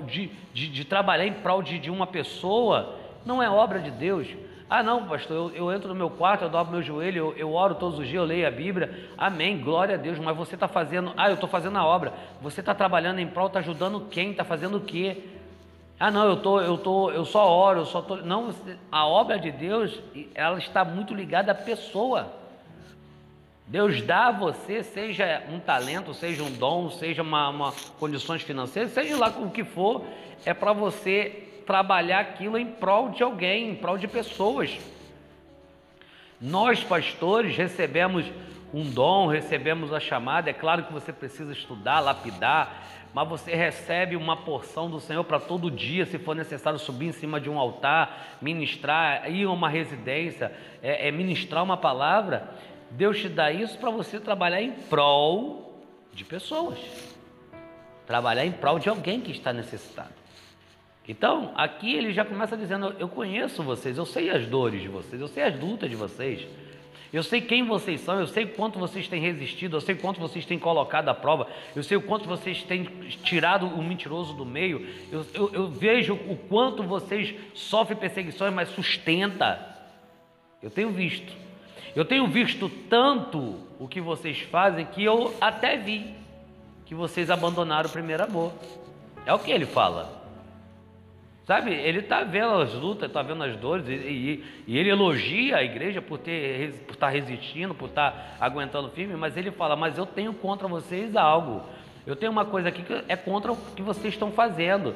de, 0.05 0.31
de, 0.53 0.67
de 0.67 0.85
trabalhar 0.85 1.25
em 1.25 1.33
prol 1.33 1.61
de, 1.63 1.79
de 1.79 1.89
uma 1.89 2.05
pessoa, 2.05 2.95
não 3.25 3.41
é 3.41 3.49
obra 3.49 3.79
de 3.79 3.91
Deus. 3.91 4.27
Ah, 4.69 4.81
não, 4.81 5.05
pastor, 5.05 5.35
eu, 5.35 5.65
eu 5.65 5.71
entro 5.75 5.89
no 5.89 5.95
meu 5.95 6.09
quarto, 6.09 6.45
eu 6.45 6.49
dobro 6.49 6.71
meu 6.71 6.81
joelho, 6.81 7.17
eu, 7.17 7.37
eu, 7.37 7.53
oro 7.53 7.75
todos 7.75 7.99
os 7.99 8.07
dias, 8.07 8.21
eu 8.21 8.23
leio 8.23 8.47
a 8.47 8.51
Bíblia. 8.51 9.09
Amém, 9.17 9.59
glória 9.59 9.95
a 9.95 9.97
Deus. 9.97 10.17
Mas 10.17 10.35
você 10.37 10.55
está 10.55 10.65
fazendo, 10.65 11.11
ah, 11.17 11.27
eu 11.27 11.33
estou 11.33 11.49
fazendo 11.49 11.77
a 11.77 11.85
obra. 11.85 12.13
Você 12.41 12.61
está 12.61 12.73
trabalhando 12.73 13.19
em 13.19 13.27
prol, 13.27 13.47
está 13.47 13.59
ajudando 13.59 14.07
quem? 14.09 14.31
Está 14.31 14.45
fazendo 14.45 14.77
o 14.77 14.81
quê? 14.81 15.17
Ah, 16.03 16.09
não, 16.09 16.27
eu 16.27 16.37
tô, 16.37 16.59
eu 16.59 16.79
tô, 16.79 17.11
eu 17.11 17.23
só 17.23 17.47
oro, 17.47 17.81
eu 17.81 17.85
só 17.85 18.01
tô. 18.01 18.15
Não, 18.15 18.51
a 18.91 19.05
obra 19.05 19.37
de 19.37 19.51
Deus, 19.51 20.01
ela 20.33 20.57
está 20.57 20.83
muito 20.83 21.13
ligada 21.13 21.51
à 21.51 21.55
pessoa. 21.55 22.33
Deus 23.67 24.01
dá 24.01 24.29
a 24.29 24.31
você, 24.31 24.81
seja 24.81 25.43
um 25.47 25.59
talento, 25.59 26.11
seja 26.15 26.41
um 26.41 26.51
dom, 26.51 26.89
seja 26.89 27.21
uma, 27.21 27.49
uma 27.49 27.73
condições 27.99 28.41
financeiras, 28.41 28.93
seja 28.93 29.15
lá 29.15 29.27
o 29.27 29.51
que 29.51 29.63
for, 29.63 30.03
é 30.43 30.55
para 30.55 30.73
você 30.73 31.47
trabalhar 31.67 32.21
aquilo 32.21 32.57
em 32.57 32.65
prol 32.65 33.09
de 33.09 33.21
alguém, 33.21 33.69
em 33.69 33.75
prol 33.75 33.99
de 33.99 34.07
pessoas. 34.07 34.75
Nós, 36.41 36.83
pastores, 36.83 37.55
recebemos 37.55 38.25
um 38.73 38.89
dom, 38.89 39.27
recebemos 39.27 39.93
a 39.93 39.99
chamada. 39.99 40.49
É 40.49 40.53
claro 40.53 40.81
que 40.81 40.91
você 40.91 41.13
precisa 41.13 41.51
estudar, 41.51 41.99
lapidar, 41.99 42.87
mas 43.13 43.27
você 43.27 43.53
recebe 43.53 44.15
uma 44.15 44.37
porção 44.37 44.89
do 44.89 44.99
Senhor 44.99 45.23
para 45.23 45.39
todo 45.39 45.69
dia, 45.69 46.05
se 46.05 46.17
for 46.17 46.35
necessário 46.35 46.79
subir 46.79 47.07
em 47.07 47.11
cima 47.11 47.41
de 47.41 47.49
um 47.49 47.59
altar, 47.59 48.37
ministrar, 48.41 49.29
ir 49.29 49.43
a 49.43 49.51
uma 49.51 49.67
residência, 49.67 50.51
é, 50.81 51.09
é 51.09 51.11
ministrar 51.11 51.63
uma 51.63 51.75
palavra. 51.75 52.49
Deus 52.91 53.19
te 53.19 53.27
dá 53.27 53.51
isso 53.51 53.77
para 53.77 53.89
você 53.89 54.19
trabalhar 54.19 54.61
em 54.61 54.71
prol 54.71 55.83
de 56.13 56.23
pessoas, 56.23 56.79
trabalhar 58.05 58.45
em 58.45 58.51
prol 58.51 58.79
de 58.79 58.89
alguém 58.89 59.19
que 59.19 59.31
está 59.31 59.51
necessitado. 59.51 60.21
Então, 61.07 61.51
aqui 61.55 61.93
ele 61.93 62.13
já 62.13 62.23
começa 62.23 62.55
dizendo: 62.55 62.95
Eu 62.97 63.09
conheço 63.09 63.63
vocês, 63.63 63.97
eu 63.97 64.05
sei 64.05 64.29
as 64.29 64.45
dores 64.45 64.81
de 64.81 64.87
vocês, 64.87 65.21
eu 65.21 65.27
sei 65.27 65.43
as 65.43 65.59
lutas 65.59 65.89
de 65.89 65.95
vocês, 65.95 66.47
eu 67.13 67.23
sei 67.23 67.41
quem 67.41 67.65
vocês 67.65 68.01
são, 68.01 68.19
eu 68.19 68.27
sei 68.27 68.45
quanto 68.45 68.79
vocês 68.79 69.07
têm 69.07 69.21
resistido, 69.21 69.75
eu 69.75 69.81
sei 69.81 69.95
quanto 69.95 70.19
vocês 70.19 70.45
têm 70.45 70.57
colocado 70.57 71.09
à 71.09 71.13
prova, 71.13 71.47
eu 71.75 71.83
sei 71.83 71.97
o 71.97 72.01
quanto 72.01 72.27
vocês 72.27 72.63
têm 72.63 72.85
tirado 73.23 73.65
o 73.65 73.83
mentiroso 73.83 74.33
do 74.33 74.45
meio, 74.45 74.87
eu, 75.11 75.25
eu, 75.33 75.53
eu 75.53 75.67
vejo 75.67 76.13
o 76.13 76.37
quanto 76.37 76.83
vocês 76.83 77.35
sofrem 77.53 77.97
perseguições, 77.97 78.53
mas 78.53 78.69
sustenta. 78.69 79.67
Eu 80.63 80.69
tenho 80.69 80.91
visto. 80.91 81.33
Eu 81.93 82.05
tenho 82.05 82.27
visto 82.27 82.69
tanto 82.89 83.57
o 83.77 83.87
que 83.87 83.99
vocês 83.99 84.39
fazem 84.39 84.85
que 84.85 85.03
eu 85.03 85.35
até 85.41 85.75
vi 85.75 86.15
que 86.85 86.95
vocês 86.95 87.29
abandonaram 87.29 87.89
o 87.89 87.91
primeiro 87.91 88.23
amor. 88.23 88.51
É 89.25 89.33
o 89.33 89.39
que 89.39 89.49
ele 89.49 89.65
fala. 89.65 90.20
Sabe, 91.45 91.73
ele 91.73 91.99
está 91.99 92.23
vendo 92.23 92.53
as 92.53 92.73
lutas, 92.73 93.07
está 93.07 93.21
vendo 93.21 93.43
as 93.43 93.55
dores, 93.57 93.87
e, 93.87 93.93
e, 93.93 94.45
e, 94.67 94.77
ele 94.77 94.89
elogia 94.89 95.57
a 95.57 95.63
igreja 95.63 96.01
por, 96.01 96.19
ter, 96.19 96.71
por 96.85 96.93
estar 96.93 97.07
tá 97.07 97.09
resistindo, 97.09 97.73
por 97.73 97.89
estar 97.89 98.11
tá 98.11 98.45
aguentando 98.45 98.89
firme, 98.89 99.15
mas 99.15 99.35
ele 99.35 99.49
fala: 99.49 99.75
Mas 99.75 99.97
eu 99.97 100.05
tenho 100.05 100.33
contra 100.33 100.67
vocês 100.67 101.15
algo. 101.15 101.63
Eu 102.05 102.15
tenho 102.15 102.31
uma 102.31 102.45
coisa 102.45 102.69
aqui 102.69 102.83
que 102.83 103.03
é 103.07 103.15
contra 103.15 103.51
o 103.51 103.57
que 103.75 103.81
vocês 103.81 104.13
estão 104.13 104.31
fazendo. 104.31 104.95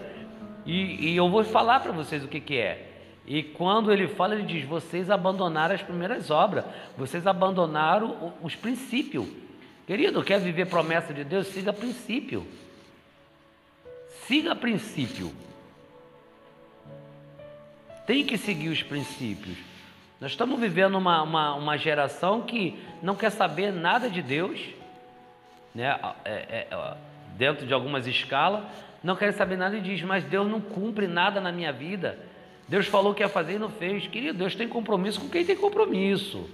E, 0.66 1.12
e 1.12 1.18
eu 1.18 1.30
vou 1.30 1.44
falar 1.44 1.80
para 1.80 1.92
vocês 1.92 2.24
o 2.24 2.28
que, 2.28 2.40
que 2.40 2.58
é. 2.58 2.92
E 3.28 3.42
quando 3.42 3.92
ele 3.92 4.08
fala, 4.08 4.36
ele 4.36 4.44
diz: 4.44 4.66
vocês 4.66 5.10
abandonaram 5.10 5.74
as 5.74 5.82
primeiras 5.82 6.30
obras, 6.30 6.64
vocês 6.96 7.26
abandonaram 7.26 8.34
os 8.42 8.56
princípios. 8.56 9.28
Querido, 9.88 10.24
quer 10.24 10.40
viver 10.40 10.68
promessa 10.68 11.14
de 11.14 11.24
Deus? 11.24 11.48
Siga 11.48 11.74
princípio. 11.74 12.46
Siga 14.28 14.56
princípio. 14.56 15.32
Tem 18.06 18.26
que 18.26 18.38
seguir 18.38 18.70
os 18.70 18.84
princípios. 18.84 19.58
Nós 20.20 20.32
estamos 20.32 20.60
vivendo 20.60 20.98
uma, 20.98 21.22
uma, 21.24 21.56
uma 21.56 21.78
geração 21.78 22.42
que 22.42 22.80
não 23.02 23.16
quer 23.16 23.32
saber 23.32 23.72
nada 23.72 24.10
de 24.10 24.22
Deus, 24.22 24.60
né? 25.74 26.00
É, 26.24 26.68
é, 26.72 26.98
dentro 27.38 27.66
de 27.66 27.74
algumas 27.74 28.08
escalas, 28.08 28.64
não 29.04 29.16
quer 29.16 29.32
saber 29.34 29.58
nada 29.58 29.78
e 29.78 29.82
diz: 29.82 30.02
Mas 30.04 30.24
Deus 30.24 30.50
não 30.50 30.62
cumpre 30.62 31.08
nada 31.08 31.42
na 31.42 31.52
minha 31.52 31.74
vida. 31.74 32.18
Deus 32.68 32.88
falou 32.88 33.14
que 33.14 33.22
ia 33.22 33.30
fazer 33.30 33.56
e 33.56 33.60
não 33.60 33.70
fez. 33.70 34.08
Querido, 34.08 34.40
Deus 34.40 34.56
tem 34.56 34.68
compromisso 34.68 35.22
com 35.22 35.30
quem 35.30 35.46
tem 35.46 35.56
compromisso. 35.56 36.50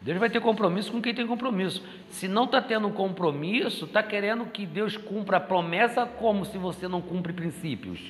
Deus 0.00 0.18
vai 0.18 0.30
ter 0.30 0.40
compromisso 0.40 0.92
com 0.92 1.02
quem 1.02 1.14
tem 1.14 1.26
compromisso. 1.26 1.82
Se 2.08 2.26
não 2.26 2.44
está 2.44 2.62
tendo 2.62 2.88
compromisso, 2.90 3.84
está 3.84 4.02
querendo 4.02 4.46
que 4.46 4.64
Deus 4.64 4.96
cumpra 4.96 5.36
a 5.36 5.40
promessa 5.40 6.06
como 6.06 6.44
se 6.44 6.56
você 6.56 6.88
não 6.88 7.02
cumpre 7.02 7.32
princípios. 7.32 8.00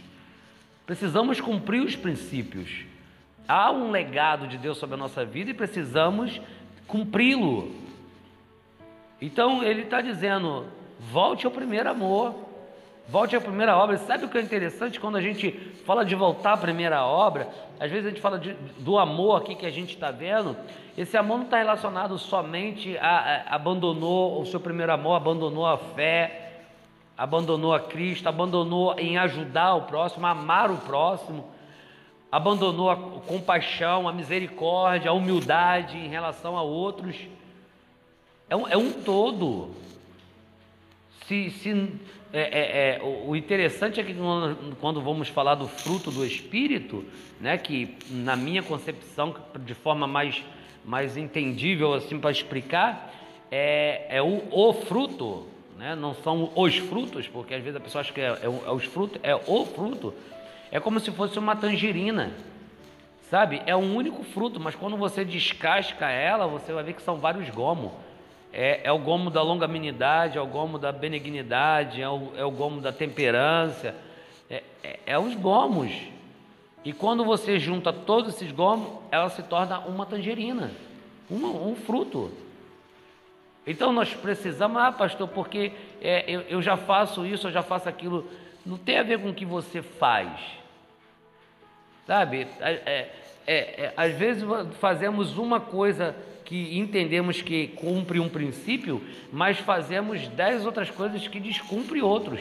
Precisamos 0.90 1.40
cumprir 1.40 1.82
os 1.82 1.94
princípios. 1.94 2.84
Há 3.46 3.70
um 3.70 3.92
legado 3.92 4.48
de 4.48 4.58
Deus 4.58 4.76
sobre 4.76 4.96
a 4.96 4.98
nossa 4.98 5.24
vida 5.24 5.48
e 5.48 5.54
precisamos 5.54 6.40
cumpri-lo. 6.84 7.72
Então 9.22 9.62
ele 9.62 9.82
está 9.82 10.00
dizendo: 10.00 10.66
volte 10.98 11.46
ao 11.46 11.52
primeiro 11.52 11.88
amor, 11.88 12.34
Volte 13.10 13.34
à 13.34 13.40
primeira 13.40 13.76
obra. 13.76 13.96
Sabe 13.98 14.24
o 14.24 14.28
que 14.28 14.38
é 14.38 14.40
interessante 14.40 15.00
quando 15.00 15.16
a 15.16 15.20
gente 15.20 15.50
fala 15.84 16.04
de 16.04 16.14
voltar 16.14 16.52
à 16.52 16.56
primeira 16.56 17.04
obra? 17.04 17.48
Às 17.80 17.90
vezes 17.90 18.06
a 18.06 18.08
gente 18.10 18.20
fala 18.20 18.38
de, 18.38 18.52
do 18.78 18.98
amor 19.00 19.42
aqui 19.42 19.56
que 19.56 19.66
a 19.66 19.70
gente 19.70 19.94
está 19.94 20.12
vendo. 20.12 20.56
Esse 20.96 21.16
amor 21.16 21.38
não 21.38 21.44
está 21.44 21.58
relacionado 21.58 22.16
somente 22.18 22.96
a, 22.98 23.44
a 23.48 23.56
abandonou 23.56 24.40
o 24.40 24.46
seu 24.46 24.60
primeiro 24.60 24.92
amor, 24.92 25.16
abandonou 25.16 25.66
a 25.66 25.76
fé, 25.76 26.39
abandonou 27.20 27.74
a 27.74 27.80
Cristo, 27.80 28.26
abandonou 28.30 28.98
em 28.98 29.18
ajudar 29.18 29.74
o 29.74 29.82
próximo, 29.82 30.26
amar 30.26 30.70
o 30.70 30.78
próximo, 30.78 31.50
abandonou 32.32 32.88
a 32.88 32.96
compaixão, 32.96 34.08
a 34.08 34.12
misericórdia, 34.12 35.10
a 35.10 35.12
humildade 35.12 35.98
em 35.98 36.08
relação 36.08 36.56
a 36.56 36.62
outros. 36.62 37.14
É 38.48 38.56
um, 38.56 38.66
é 38.66 38.74
um 38.74 38.90
todo. 38.90 39.68
Se, 41.26 41.50
se 41.50 41.92
é, 42.32 42.40
é, 42.40 42.96
é, 42.96 43.02
o 43.02 43.36
interessante 43.36 44.00
é 44.00 44.02
que 44.02 44.16
quando 44.80 45.02
vamos 45.02 45.28
falar 45.28 45.56
do 45.56 45.68
fruto 45.68 46.10
do 46.10 46.24
Espírito, 46.24 47.04
né, 47.38 47.58
que 47.58 47.98
na 48.08 48.34
minha 48.34 48.62
concepção, 48.62 49.36
de 49.58 49.74
forma 49.74 50.06
mais, 50.06 50.42
mais 50.86 51.18
entendível 51.18 51.92
assim 51.92 52.18
para 52.18 52.30
explicar, 52.30 53.12
é, 53.50 54.06
é 54.08 54.22
o, 54.22 54.42
o 54.50 54.72
fruto, 54.72 55.59
né, 55.80 55.94
não 55.94 56.14
são 56.14 56.52
os 56.54 56.76
frutos, 56.76 57.26
porque 57.26 57.54
às 57.54 57.62
vezes 57.62 57.76
a 57.76 57.80
pessoa 57.80 58.00
acha 58.00 58.12
que 58.12 58.20
é, 58.20 58.28
é, 58.28 58.44
é 58.44 58.70
os 58.70 58.84
frutos, 58.84 59.18
é 59.22 59.34
o 59.34 59.64
fruto, 59.64 60.14
é 60.70 60.78
como 60.78 61.00
se 61.00 61.10
fosse 61.10 61.38
uma 61.38 61.56
tangerina, 61.56 62.30
sabe? 63.30 63.62
É 63.64 63.74
um 63.74 63.96
único 63.96 64.22
fruto, 64.22 64.60
mas 64.60 64.74
quando 64.74 64.96
você 64.96 65.24
descasca 65.24 66.10
ela, 66.10 66.46
você 66.46 66.70
vai 66.72 66.84
ver 66.84 66.92
que 66.92 67.02
são 67.02 67.16
vários 67.16 67.48
gomos 67.48 67.90
é, 68.52 68.80
é 68.84 68.92
o 68.92 68.98
gomo 68.98 69.30
da 69.30 69.42
longanimidade, 69.42 70.36
é 70.36 70.40
o 70.40 70.46
gomo 70.46 70.78
da 70.78 70.90
benignidade, 70.90 72.02
é 72.02 72.08
o, 72.08 72.32
é 72.36 72.44
o 72.44 72.50
gomo 72.50 72.80
da 72.80 72.92
temperança, 72.92 73.94
é, 74.48 74.62
é, 74.82 74.98
é 75.06 75.18
os 75.18 75.34
gomos. 75.34 75.92
E 76.84 76.92
quando 76.92 77.24
você 77.24 77.58
junta 77.58 77.92
todos 77.92 78.34
esses 78.34 78.50
gomos, 78.50 78.98
ela 79.10 79.28
se 79.28 79.42
torna 79.42 79.78
uma 79.80 80.04
tangerina, 80.04 80.70
um, 81.30 81.70
um 81.70 81.76
fruto. 81.76 82.32
Então 83.70 83.92
nós 83.92 84.12
precisamos, 84.12 84.82
ah, 84.82 84.90
pastor, 84.90 85.28
porque 85.28 85.70
é, 86.02 86.24
eu, 86.26 86.40
eu 86.42 86.60
já 86.60 86.76
faço 86.76 87.24
isso, 87.24 87.46
eu 87.46 87.52
já 87.52 87.62
faço 87.62 87.88
aquilo. 87.88 88.28
Não 88.66 88.76
tem 88.76 88.98
a 88.98 89.04
ver 89.04 89.20
com 89.20 89.30
o 89.30 89.34
que 89.34 89.46
você 89.46 89.80
faz. 89.80 90.40
Sabe? 92.04 92.48
É, 92.58 92.72
é, 92.72 93.12
é, 93.46 93.56
é 93.56 93.94
às 93.96 94.12
vezes 94.12 94.42
fazemos 94.80 95.38
uma 95.38 95.60
coisa 95.60 96.16
que 96.44 96.76
entendemos 96.76 97.42
que 97.42 97.68
cumpre 97.68 98.18
um 98.18 98.28
princípio, 98.28 99.00
mas 99.32 99.60
fazemos 99.60 100.26
dez 100.26 100.66
outras 100.66 100.90
coisas 100.90 101.28
que 101.28 101.38
descumpre 101.38 102.02
outros. 102.02 102.40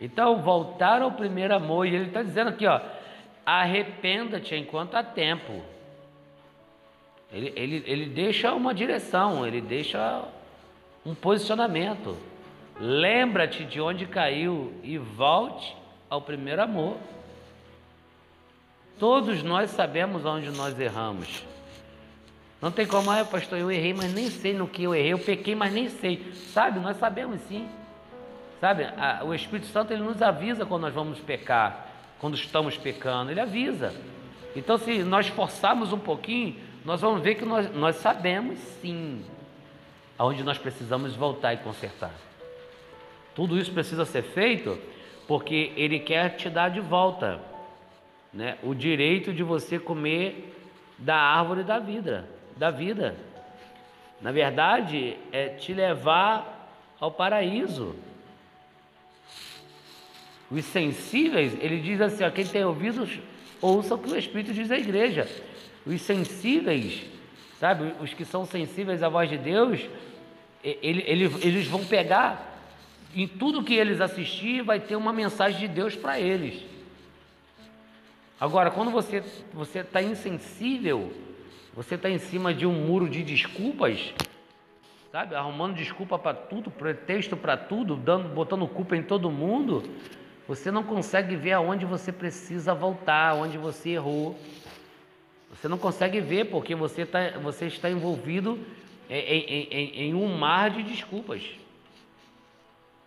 Então, 0.00 0.40
voltar 0.40 1.02
ao 1.02 1.10
primeiro 1.10 1.56
amor, 1.56 1.88
e 1.88 1.94
ele 1.96 2.06
está 2.06 2.22
dizendo 2.22 2.50
aqui, 2.50 2.68
ó, 2.68 2.80
arrependa-te 3.44 4.54
enquanto 4.54 4.94
há 4.94 5.02
tempo. 5.02 5.60
Ele, 7.32 7.52
ele, 7.54 7.84
ele 7.86 8.06
deixa 8.06 8.52
uma 8.52 8.74
direção, 8.74 9.46
ele 9.46 9.60
deixa 9.60 10.24
um 11.04 11.14
posicionamento. 11.14 12.16
Lembra-te 12.78 13.64
de 13.64 13.80
onde 13.80 14.06
caiu 14.06 14.72
e 14.82 14.98
volte 14.98 15.76
ao 16.08 16.20
primeiro 16.20 16.62
amor. 16.62 16.96
Todos 18.98 19.42
nós 19.42 19.70
sabemos 19.70 20.24
onde 20.24 20.50
nós 20.50 20.78
erramos. 20.78 21.44
Não 22.60 22.70
tem 22.70 22.86
como, 22.86 23.10
ah, 23.10 23.24
pastor, 23.24 23.58
eu 23.58 23.70
errei, 23.70 23.94
mas 23.94 24.12
nem 24.12 24.28
sei 24.28 24.52
no 24.52 24.68
que 24.68 24.82
eu 24.82 24.94
errei, 24.94 25.12
eu 25.12 25.18
pequei, 25.18 25.54
mas 25.54 25.72
nem 25.72 25.88
sei. 25.88 26.32
Sabe, 26.34 26.78
nós 26.78 26.98
sabemos 26.98 27.40
sim. 27.48 27.66
Sabe, 28.60 28.84
a, 28.84 29.22
o 29.24 29.34
Espírito 29.34 29.68
Santo 29.68 29.92
ele 29.92 30.02
nos 30.02 30.20
avisa 30.20 30.66
quando 30.66 30.82
nós 30.82 30.92
vamos 30.92 31.18
pecar, 31.20 31.88
quando 32.18 32.34
estamos 32.34 32.76
pecando, 32.76 33.30
ele 33.30 33.40
avisa. 33.40 33.94
Então, 34.54 34.76
se 34.76 35.02
nós 35.02 35.28
forçarmos 35.28 35.92
um 35.92 35.98
pouquinho, 35.98 36.56
nós 36.84 37.00
vamos 37.00 37.22
ver 37.22 37.34
que 37.34 37.44
nós, 37.44 37.72
nós 37.74 37.96
sabemos 37.96 38.58
sim 38.80 39.24
aonde 40.18 40.42
nós 40.42 40.58
precisamos 40.58 41.14
voltar 41.14 41.54
e 41.54 41.58
consertar. 41.58 42.12
Tudo 43.34 43.58
isso 43.58 43.72
precisa 43.72 44.04
ser 44.04 44.22
feito 44.22 44.78
porque 45.26 45.72
ele 45.76 46.00
quer 46.00 46.36
te 46.36 46.50
dar 46.50 46.70
de 46.70 46.80
volta 46.80 47.40
né, 48.32 48.58
o 48.62 48.74
direito 48.74 49.32
de 49.32 49.42
você 49.42 49.78
comer 49.78 50.54
da 50.98 51.16
árvore 51.16 51.62
da 51.62 51.78
vida 51.78 52.28
da 52.60 52.70
vida. 52.70 53.16
Na 54.20 54.30
verdade, 54.30 55.16
é 55.32 55.48
te 55.48 55.72
levar 55.72 56.68
ao 57.00 57.10
paraíso. 57.10 57.96
Os 60.50 60.64
sensíveis, 60.64 61.56
ele 61.60 61.80
diz 61.80 62.00
assim: 62.00 62.24
ó, 62.24 62.30
quem 62.30 62.44
tem 62.44 62.64
ouvidos, 62.64 63.18
ouça 63.60 63.94
o 63.94 63.98
que 63.98 64.10
o 64.10 64.16
Espírito 64.16 64.52
diz 64.52 64.70
à 64.70 64.78
igreja. 64.78 65.28
Os 65.86 66.00
sensíveis, 66.02 67.02
sabe, 67.58 67.94
os 68.00 68.12
que 68.12 68.24
são 68.24 68.44
sensíveis 68.44 69.02
à 69.02 69.08
voz 69.08 69.30
de 69.30 69.38
Deus, 69.38 69.80
ele, 70.62 71.04
ele, 71.06 71.24
eles 71.42 71.66
vão 71.66 71.84
pegar 71.84 72.48
em 73.14 73.26
tudo 73.26 73.62
que 73.62 73.74
eles 73.74 74.00
assistirem, 74.00 74.62
vai 74.62 74.80
ter 74.80 74.96
uma 74.96 75.12
mensagem 75.12 75.60
de 75.60 75.68
Deus 75.68 75.96
para 75.96 76.18
eles. 76.20 76.62
Agora, 78.38 78.70
quando 78.70 78.90
você 78.90 79.22
está 79.80 80.02
insensível, 80.02 81.12
você 81.74 81.94
está 81.94 82.08
em 82.10 82.18
cima 82.18 82.54
de 82.54 82.66
um 82.66 82.72
muro 82.72 83.08
de 83.08 83.22
desculpas, 83.22 84.12
sabe? 85.12 85.34
Arrumando 85.34 85.76
desculpa 85.76 86.18
para 86.18 86.34
tudo, 86.34 86.70
pretexto 86.70 87.36
para 87.36 87.56
tudo, 87.56 87.96
dando, 87.96 88.28
botando 88.30 88.66
culpa 88.66 88.96
em 88.96 89.02
todo 89.02 89.30
mundo. 89.30 89.82
Você 90.50 90.68
não 90.68 90.82
consegue 90.82 91.36
ver 91.36 91.52
aonde 91.52 91.86
você 91.86 92.10
precisa 92.10 92.74
voltar, 92.74 93.36
onde 93.36 93.56
você 93.56 93.90
errou. 93.90 94.36
Você 95.48 95.68
não 95.68 95.78
consegue 95.78 96.20
ver 96.20 96.46
porque 96.46 96.74
você, 96.74 97.06
tá, 97.06 97.38
você 97.40 97.66
está 97.66 97.88
envolvido 97.88 98.58
em, 99.08 99.14
em, 99.14 100.08
em, 100.08 100.14
um 100.14 100.36
mar 100.36 100.70
de 100.70 100.82
desculpas. 100.82 101.44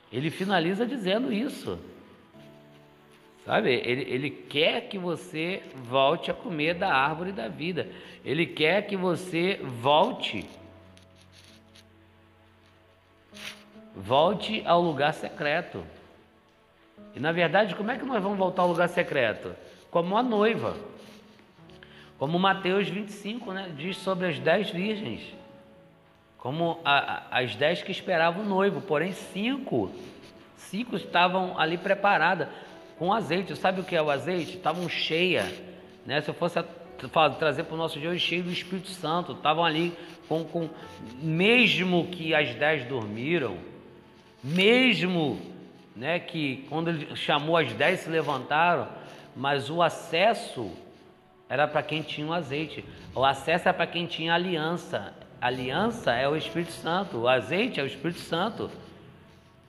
Ele 0.09 0.29
finaliza 0.29 0.85
dizendo 0.85 1.33
isso. 1.33 1.77
Sabe? 3.43 3.73
Ele, 3.73 4.03
ele 4.03 4.29
quer 4.29 4.87
que 4.87 4.97
você 4.97 5.63
volte 5.75 6.31
a 6.31 6.33
comer 6.33 6.75
da 6.75 6.93
árvore 6.93 7.33
da 7.33 7.49
vida. 7.49 7.89
Ele 8.23 8.45
quer 8.45 8.87
que 8.87 8.95
você 8.95 9.59
volte. 9.61 10.47
Volte 13.93 14.63
ao 14.65 14.81
lugar 14.81 15.13
secreto. 15.13 15.83
E 17.15 17.19
na 17.19 17.31
verdade, 17.31 17.75
como 17.75 17.91
é 17.91 17.97
que 17.97 18.05
nós 18.05 18.21
vamos 18.21 18.37
voltar 18.37 18.63
ao 18.63 18.69
lugar 18.69 18.89
secreto? 18.89 19.55
Como 19.91 20.17
a 20.17 20.23
noiva. 20.23 20.75
Como 22.17 22.39
Mateus 22.39 22.87
25 22.87 23.51
né, 23.51 23.71
diz 23.75 23.97
sobre 23.97 24.27
as 24.27 24.39
dez 24.39 24.69
virgens. 24.69 25.21
Como 26.37 26.79
a, 26.83 26.97
a, 27.37 27.39
as 27.39 27.55
dez 27.55 27.81
que 27.81 27.91
esperavam 27.91 28.43
o 28.43 28.45
noivo, 28.45 28.81
porém 28.81 29.11
cinco, 29.11 29.91
cinco 30.57 30.95
estavam 30.95 31.57
ali 31.59 31.77
preparadas 31.77 32.47
com 32.97 33.13
azeite. 33.13 33.55
Sabe 33.55 33.81
o 33.81 33.83
que 33.83 33.95
é 33.95 34.01
o 34.01 34.09
azeite? 34.09 34.57
Estavam 34.57 34.87
cheia, 34.89 35.45
né? 36.05 36.21
Se 36.21 36.29
eu 36.29 36.33
fosse 36.33 36.59
a, 36.59 36.65
trazer 37.37 37.63
para 37.63 37.75
o 37.75 37.77
nosso 37.77 37.99
dia 37.99 38.09
hoje 38.09 38.19
cheio 38.19 38.43
do 38.43 38.51
Espírito 38.51 38.89
Santo, 38.89 39.33
estavam 39.33 39.63
ali 39.63 39.93
com, 40.27 40.43
com 40.43 40.69
mesmo 41.21 42.07
que 42.07 42.33
as 42.33 42.55
dez 42.55 42.85
dormiram, 42.85 43.57
mesmo 44.43 45.39
né, 45.95 46.19
que 46.19 46.65
quando 46.69 46.89
ele 46.89 47.15
chamou 47.15 47.57
as 47.57 47.71
dez 47.73 48.01
se 48.01 48.09
levantaram, 48.09 48.87
mas 49.35 49.69
o 49.69 49.81
acesso 49.81 50.71
era 51.49 51.67
para 51.67 51.83
quem 51.83 52.01
tinha 52.01 52.27
o 52.27 52.33
azeite, 52.33 52.83
o 53.15 53.23
acesso 53.23 53.69
é 53.69 53.73
para 53.73 53.87
quem 53.87 54.05
tinha 54.05 54.33
aliança. 54.33 55.13
aliança 55.39 56.11
é 56.13 56.27
o 56.27 56.35
Espírito 56.35 56.71
Santo, 56.71 57.17
o 57.17 57.27
azeite 57.27 57.79
é 57.79 57.83
o 57.83 57.85
Espírito 57.85 58.19
Santo. 58.19 58.71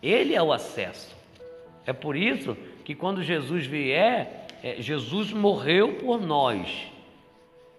Ele 0.03 0.35
é 0.35 0.43
o 0.43 0.53
acesso. 0.53 1.15
É 1.87 1.93
por 1.93 2.17
isso 2.17 2.57
que 2.85 2.95
quando 2.95 3.23
Jesus 3.23 3.67
vier, 3.67 4.47
é, 4.63 4.81
Jesus 4.81 5.33
morreu 5.33 5.95
por 5.95 6.21
nós 6.21 6.91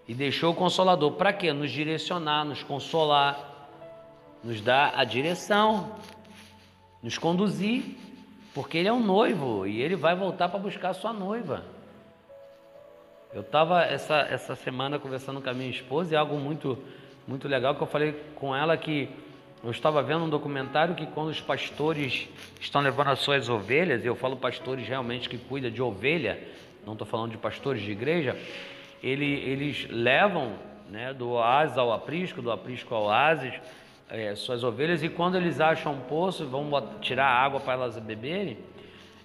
e 0.06 0.14
deixou 0.14 0.52
o 0.52 0.54
Consolador. 0.54 1.12
Para 1.12 1.32
quê? 1.32 1.52
Nos 1.52 1.70
direcionar, 1.70 2.44
nos 2.44 2.62
consolar, 2.62 3.68
nos 4.42 4.60
dar 4.60 4.92
a 4.96 5.04
direção, 5.04 5.96
nos 7.02 7.18
conduzir, 7.18 7.96
porque 8.56 8.78
Ele 8.78 8.88
é 8.88 8.92
um 8.92 9.04
noivo 9.04 9.66
e 9.66 9.82
Ele 9.82 9.94
vai 9.94 10.16
voltar 10.16 10.48
para 10.48 10.58
buscar 10.58 10.88
a 10.88 10.94
sua 10.94 11.12
noiva. 11.12 11.62
Eu 13.30 13.42
estava 13.42 13.82
essa, 13.82 14.20
essa 14.30 14.56
semana 14.56 14.98
conversando 14.98 15.42
com 15.42 15.50
a 15.50 15.52
minha 15.52 15.68
esposa 15.68 16.14
e 16.14 16.16
algo 16.16 16.38
muito, 16.38 16.78
muito 17.28 17.46
legal 17.46 17.74
que 17.74 17.82
eu 17.82 17.86
falei 17.86 18.18
com 18.34 18.56
ela 18.56 18.74
que 18.74 19.10
eu 19.62 19.70
estava 19.70 20.02
vendo 20.02 20.24
um 20.24 20.30
documentário 20.30 20.94
que 20.94 21.04
quando 21.04 21.28
os 21.28 21.38
pastores 21.38 22.30
estão 22.58 22.80
levando 22.80 23.08
as 23.08 23.18
suas 23.18 23.50
ovelhas, 23.50 24.02
e 24.02 24.06
eu 24.06 24.16
falo 24.16 24.38
pastores 24.38 24.88
realmente 24.88 25.28
que 25.28 25.36
cuida 25.36 25.70
de 25.70 25.82
ovelha, 25.82 26.42
não 26.86 26.94
estou 26.94 27.06
falando 27.06 27.32
de 27.32 27.36
pastores 27.36 27.82
de 27.82 27.90
igreja, 27.90 28.38
ele, 29.02 29.34
eles 29.34 29.86
levam 29.90 30.54
né, 30.88 31.12
do 31.12 31.28
oásis 31.28 31.76
ao 31.76 31.92
aprisco, 31.92 32.40
do 32.40 32.50
aprisco 32.50 32.94
ao 32.94 33.02
oásis, 33.04 33.52
é, 34.08 34.34
suas 34.34 34.62
ovelhas 34.62 35.02
e 35.02 35.08
quando 35.08 35.36
eles 35.36 35.60
acham 35.60 35.94
um 35.94 36.00
poço, 36.00 36.46
vão 36.46 36.70
tirar 37.00 37.26
água 37.26 37.60
para 37.60 37.74
elas 37.74 37.98
beberem, 37.98 38.58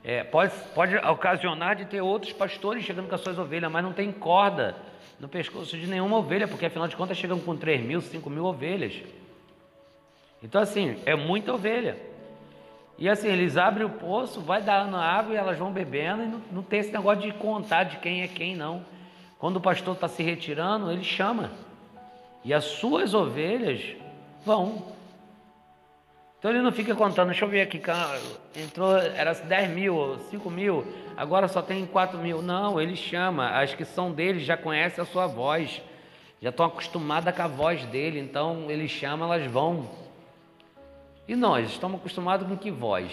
é, 0.03 0.23
pode, 0.23 0.53
pode 0.73 0.95
ocasionar 0.97 1.75
de 1.75 1.85
ter 1.85 2.01
outros 2.01 2.33
pastores 2.33 2.83
chegando 2.83 3.07
com 3.07 3.15
as 3.15 3.21
suas 3.21 3.37
ovelhas, 3.37 3.71
mas 3.71 3.83
não 3.83 3.93
tem 3.93 4.11
corda 4.11 4.75
no 5.19 5.27
pescoço 5.27 5.77
de 5.77 5.85
nenhuma 5.85 6.17
ovelha, 6.17 6.47
porque 6.47 6.65
afinal 6.65 6.87
de 6.87 6.95
contas 6.95 7.17
chegam 7.17 7.39
com 7.39 7.55
3 7.55 7.81
mil, 7.81 8.01
5 8.01 8.27
mil 8.29 8.45
ovelhas. 8.45 8.93
Então, 10.41 10.59
assim, 10.59 10.97
é 11.05 11.15
muita 11.15 11.53
ovelha. 11.53 11.95
E 12.97 13.07
assim, 13.07 13.27
eles 13.27 13.57
abrem 13.57 13.85
o 13.85 13.89
poço, 13.89 14.41
vai 14.41 14.61
dando 14.61 14.95
água 14.95 15.33
e 15.33 15.37
elas 15.37 15.57
vão 15.57 15.71
bebendo, 15.71 16.23
e 16.23 16.27
não, 16.27 16.41
não 16.51 16.63
tem 16.63 16.79
esse 16.79 16.91
negócio 16.91 17.21
de 17.21 17.31
contar 17.33 17.83
de 17.83 17.97
quem 17.97 18.23
é 18.23 18.27
quem, 18.27 18.55
não. 18.55 18.83
Quando 19.37 19.57
o 19.57 19.61
pastor 19.61 19.93
está 19.93 20.07
se 20.07 20.23
retirando, 20.23 20.91
ele 20.91 21.03
chama. 21.03 21.51
E 22.43 22.53
as 22.53 22.63
suas 22.63 23.13
ovelhas 23.13 23.95
vão. 24.45 24.83
Então 26.41 26.49
ele 26.49 26.61
não 26.61 26.71
fica 26.71 26.95
contando, 26.95 27.27
deixa 27.27 27.45
eu 27.45 27.49
ver 27.49 27.61
aqui, 27.61 27.79
entrou, 28.55 28.97
era 28.97 29.31
10 29.31 29.69
mil, 29.69 30.17
5 30.31 30.49
mil, 30.49 30.83
agora 31.15 31.47
só 31.47 31.61
tem 31.61 31.85
4 31.85 32.17
mil. 32.17 32.41
Não, 32.41 32.81
ele 32.81 32.95
chama, 32.95 33.49
as 33.49 33.75
que 33.75 33.85
são 33.85 34.11
dele 34.11 34.39
já 34.39 34.57
conhecem 34.57 35.03
a 35.03 35.05
sua 35.05 35.27
voz, 35.27 35.81
já 36.41 36.49
estão 36.49 36.65
acostumadas 36.65 37.35
com 37.35 37.43
a 37.43 37.47
voz 37.47 37.85
dele, 37.85 38.19
então 38.19 38.71
ele 38.71 38.87
chama, 38.87 39.25
elas 39.25 39.45
vão. 39.51 39.87
E 41.27 41.35
nós 41.35 41.69
estamos 41.69 41.99
acostumados 41.99 42.47
com 42.47 42.57
que 42.57 42.71
voz? 42.71 43.11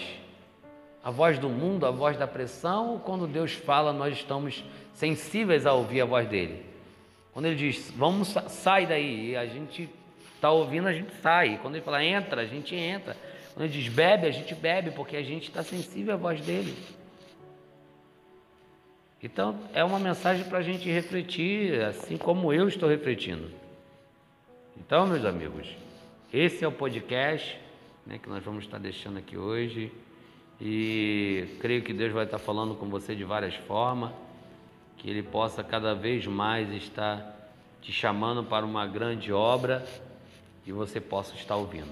A 1.03 1.11
voz 1.11 1.37
do 1.37 1.49
mundo, 1.49 1.85
a 1.85 1.91
voz 1.91 2.17
da 2.17 2.25
pressão, 2.25 2.93
ou 2.93 2.99
quando 2.99 3.27
Deus 3.27 3.53
fala, 3.53 3.93
nós 3.93 4.15
estamos 4.15 4.63
sensíveis 4.91 5.67
a 5.67 5.73
ouvir 5.73 6.01
a 6.01 6.05
voz 6.05 6.27
dele? 6.27 6.65
Quando 7.31 7.45
ele 7.45 7.55
diz, 7.55 7.93
vamos, 7.95 8.35
sai 8.47 8.87
daí, 8.87 9.29
e 9.29 9.35
a 9.37 9.45
gente 9.45 9.87
Está 10.39 10.49
ouvindo, 10.51 10.87
a 10.87 10.93
gente 10.93 11.13
sai. 11.21 11.59
Quando 11.61 11.75
ele 11.75 11.83
fala 11.83 12.01
entra, 12.01 12.43
a 12.43 12.45
gente 12.45 12.73
entra. 12.73 13.13
Quando 13.53 13.65
ele 13.65 13.73
diz 13.73 13.91
bebe, 13.93 14.25
a 14.25 14.31
gente 14.31 14.55
bebe, 14.55 14.89
porque 14.91 15.17
a 15.17 15.21
gente 15.21 15.49
está 15.49 15.61
sensível 15.61 16.13
à 16.13 16.17
voz 16.17 16.39
dele. 16.39 16.73
Então, 19.21 19.59
é 19.73 19.83
uma 19.83 19.99
mensagem 19.99 20.45
para 20.45 20.59
a 20.59 20.61
gente 20.61 20.89
refletir, 20.89 21.81
assim 21.81 22.15
como 22.15 22.53
eu 22.53 22.69
estou 22.69 22.87
refletindo. 22.87 23.51
Então, 24.77 25.05
meus 25.05 25.25
amigos, 25.25 25.67
esse 26.31 26.63
é 26.63 26.67
o 26.69 26.71
podcast 26.71 27.59
né, 28.05 28.17
que 28.17 28.29
nós 28.29 28.41
vamos 28.41 28.63
estar 28.63 28.77
deixando 28.77 29.19
aqui 29.19 29.37
hoje. 29.37 29.91
E 30.61 31.49
creio 31.59 31.81
que 31.81 31.91
Deus 31.91 32.13
vai 32.13 32.23
estar 32.23 32.39
falando 32.39 32.75
com 32.75 32.85
você 32.85 33.13
de 33.13 33.25
várias 33.25 33.55
formas, 33.55 34.11
que 34.95 35.09
Ele 35.09 35.21
possa 35.21 35.65
cada 35.65 35.93
vez 35.93 36.25
mais 36.25 36.71
estar 36.71 37.51
te 37.81 37.91
chamando 37.91 38.41
para 38.41 38.65
uma 38.65 38.87
grande 38.87 39.33
obra 39.33 39.85
e 40.69 40.71
você 40.71 41.01
possa 41.01 41.33
estar 41.33 41.55
ouvindo. 41.55 41.91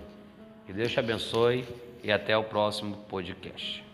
Que 0.67 0.71
Deus 0.71 0.91
te 0.91 0.99
abençoe 0.99 1.65
e 2.03 2.11
até 2.11 2.37
o 2.37 2.43
próximo 2.43 2.95
podcast. 3.09 3.86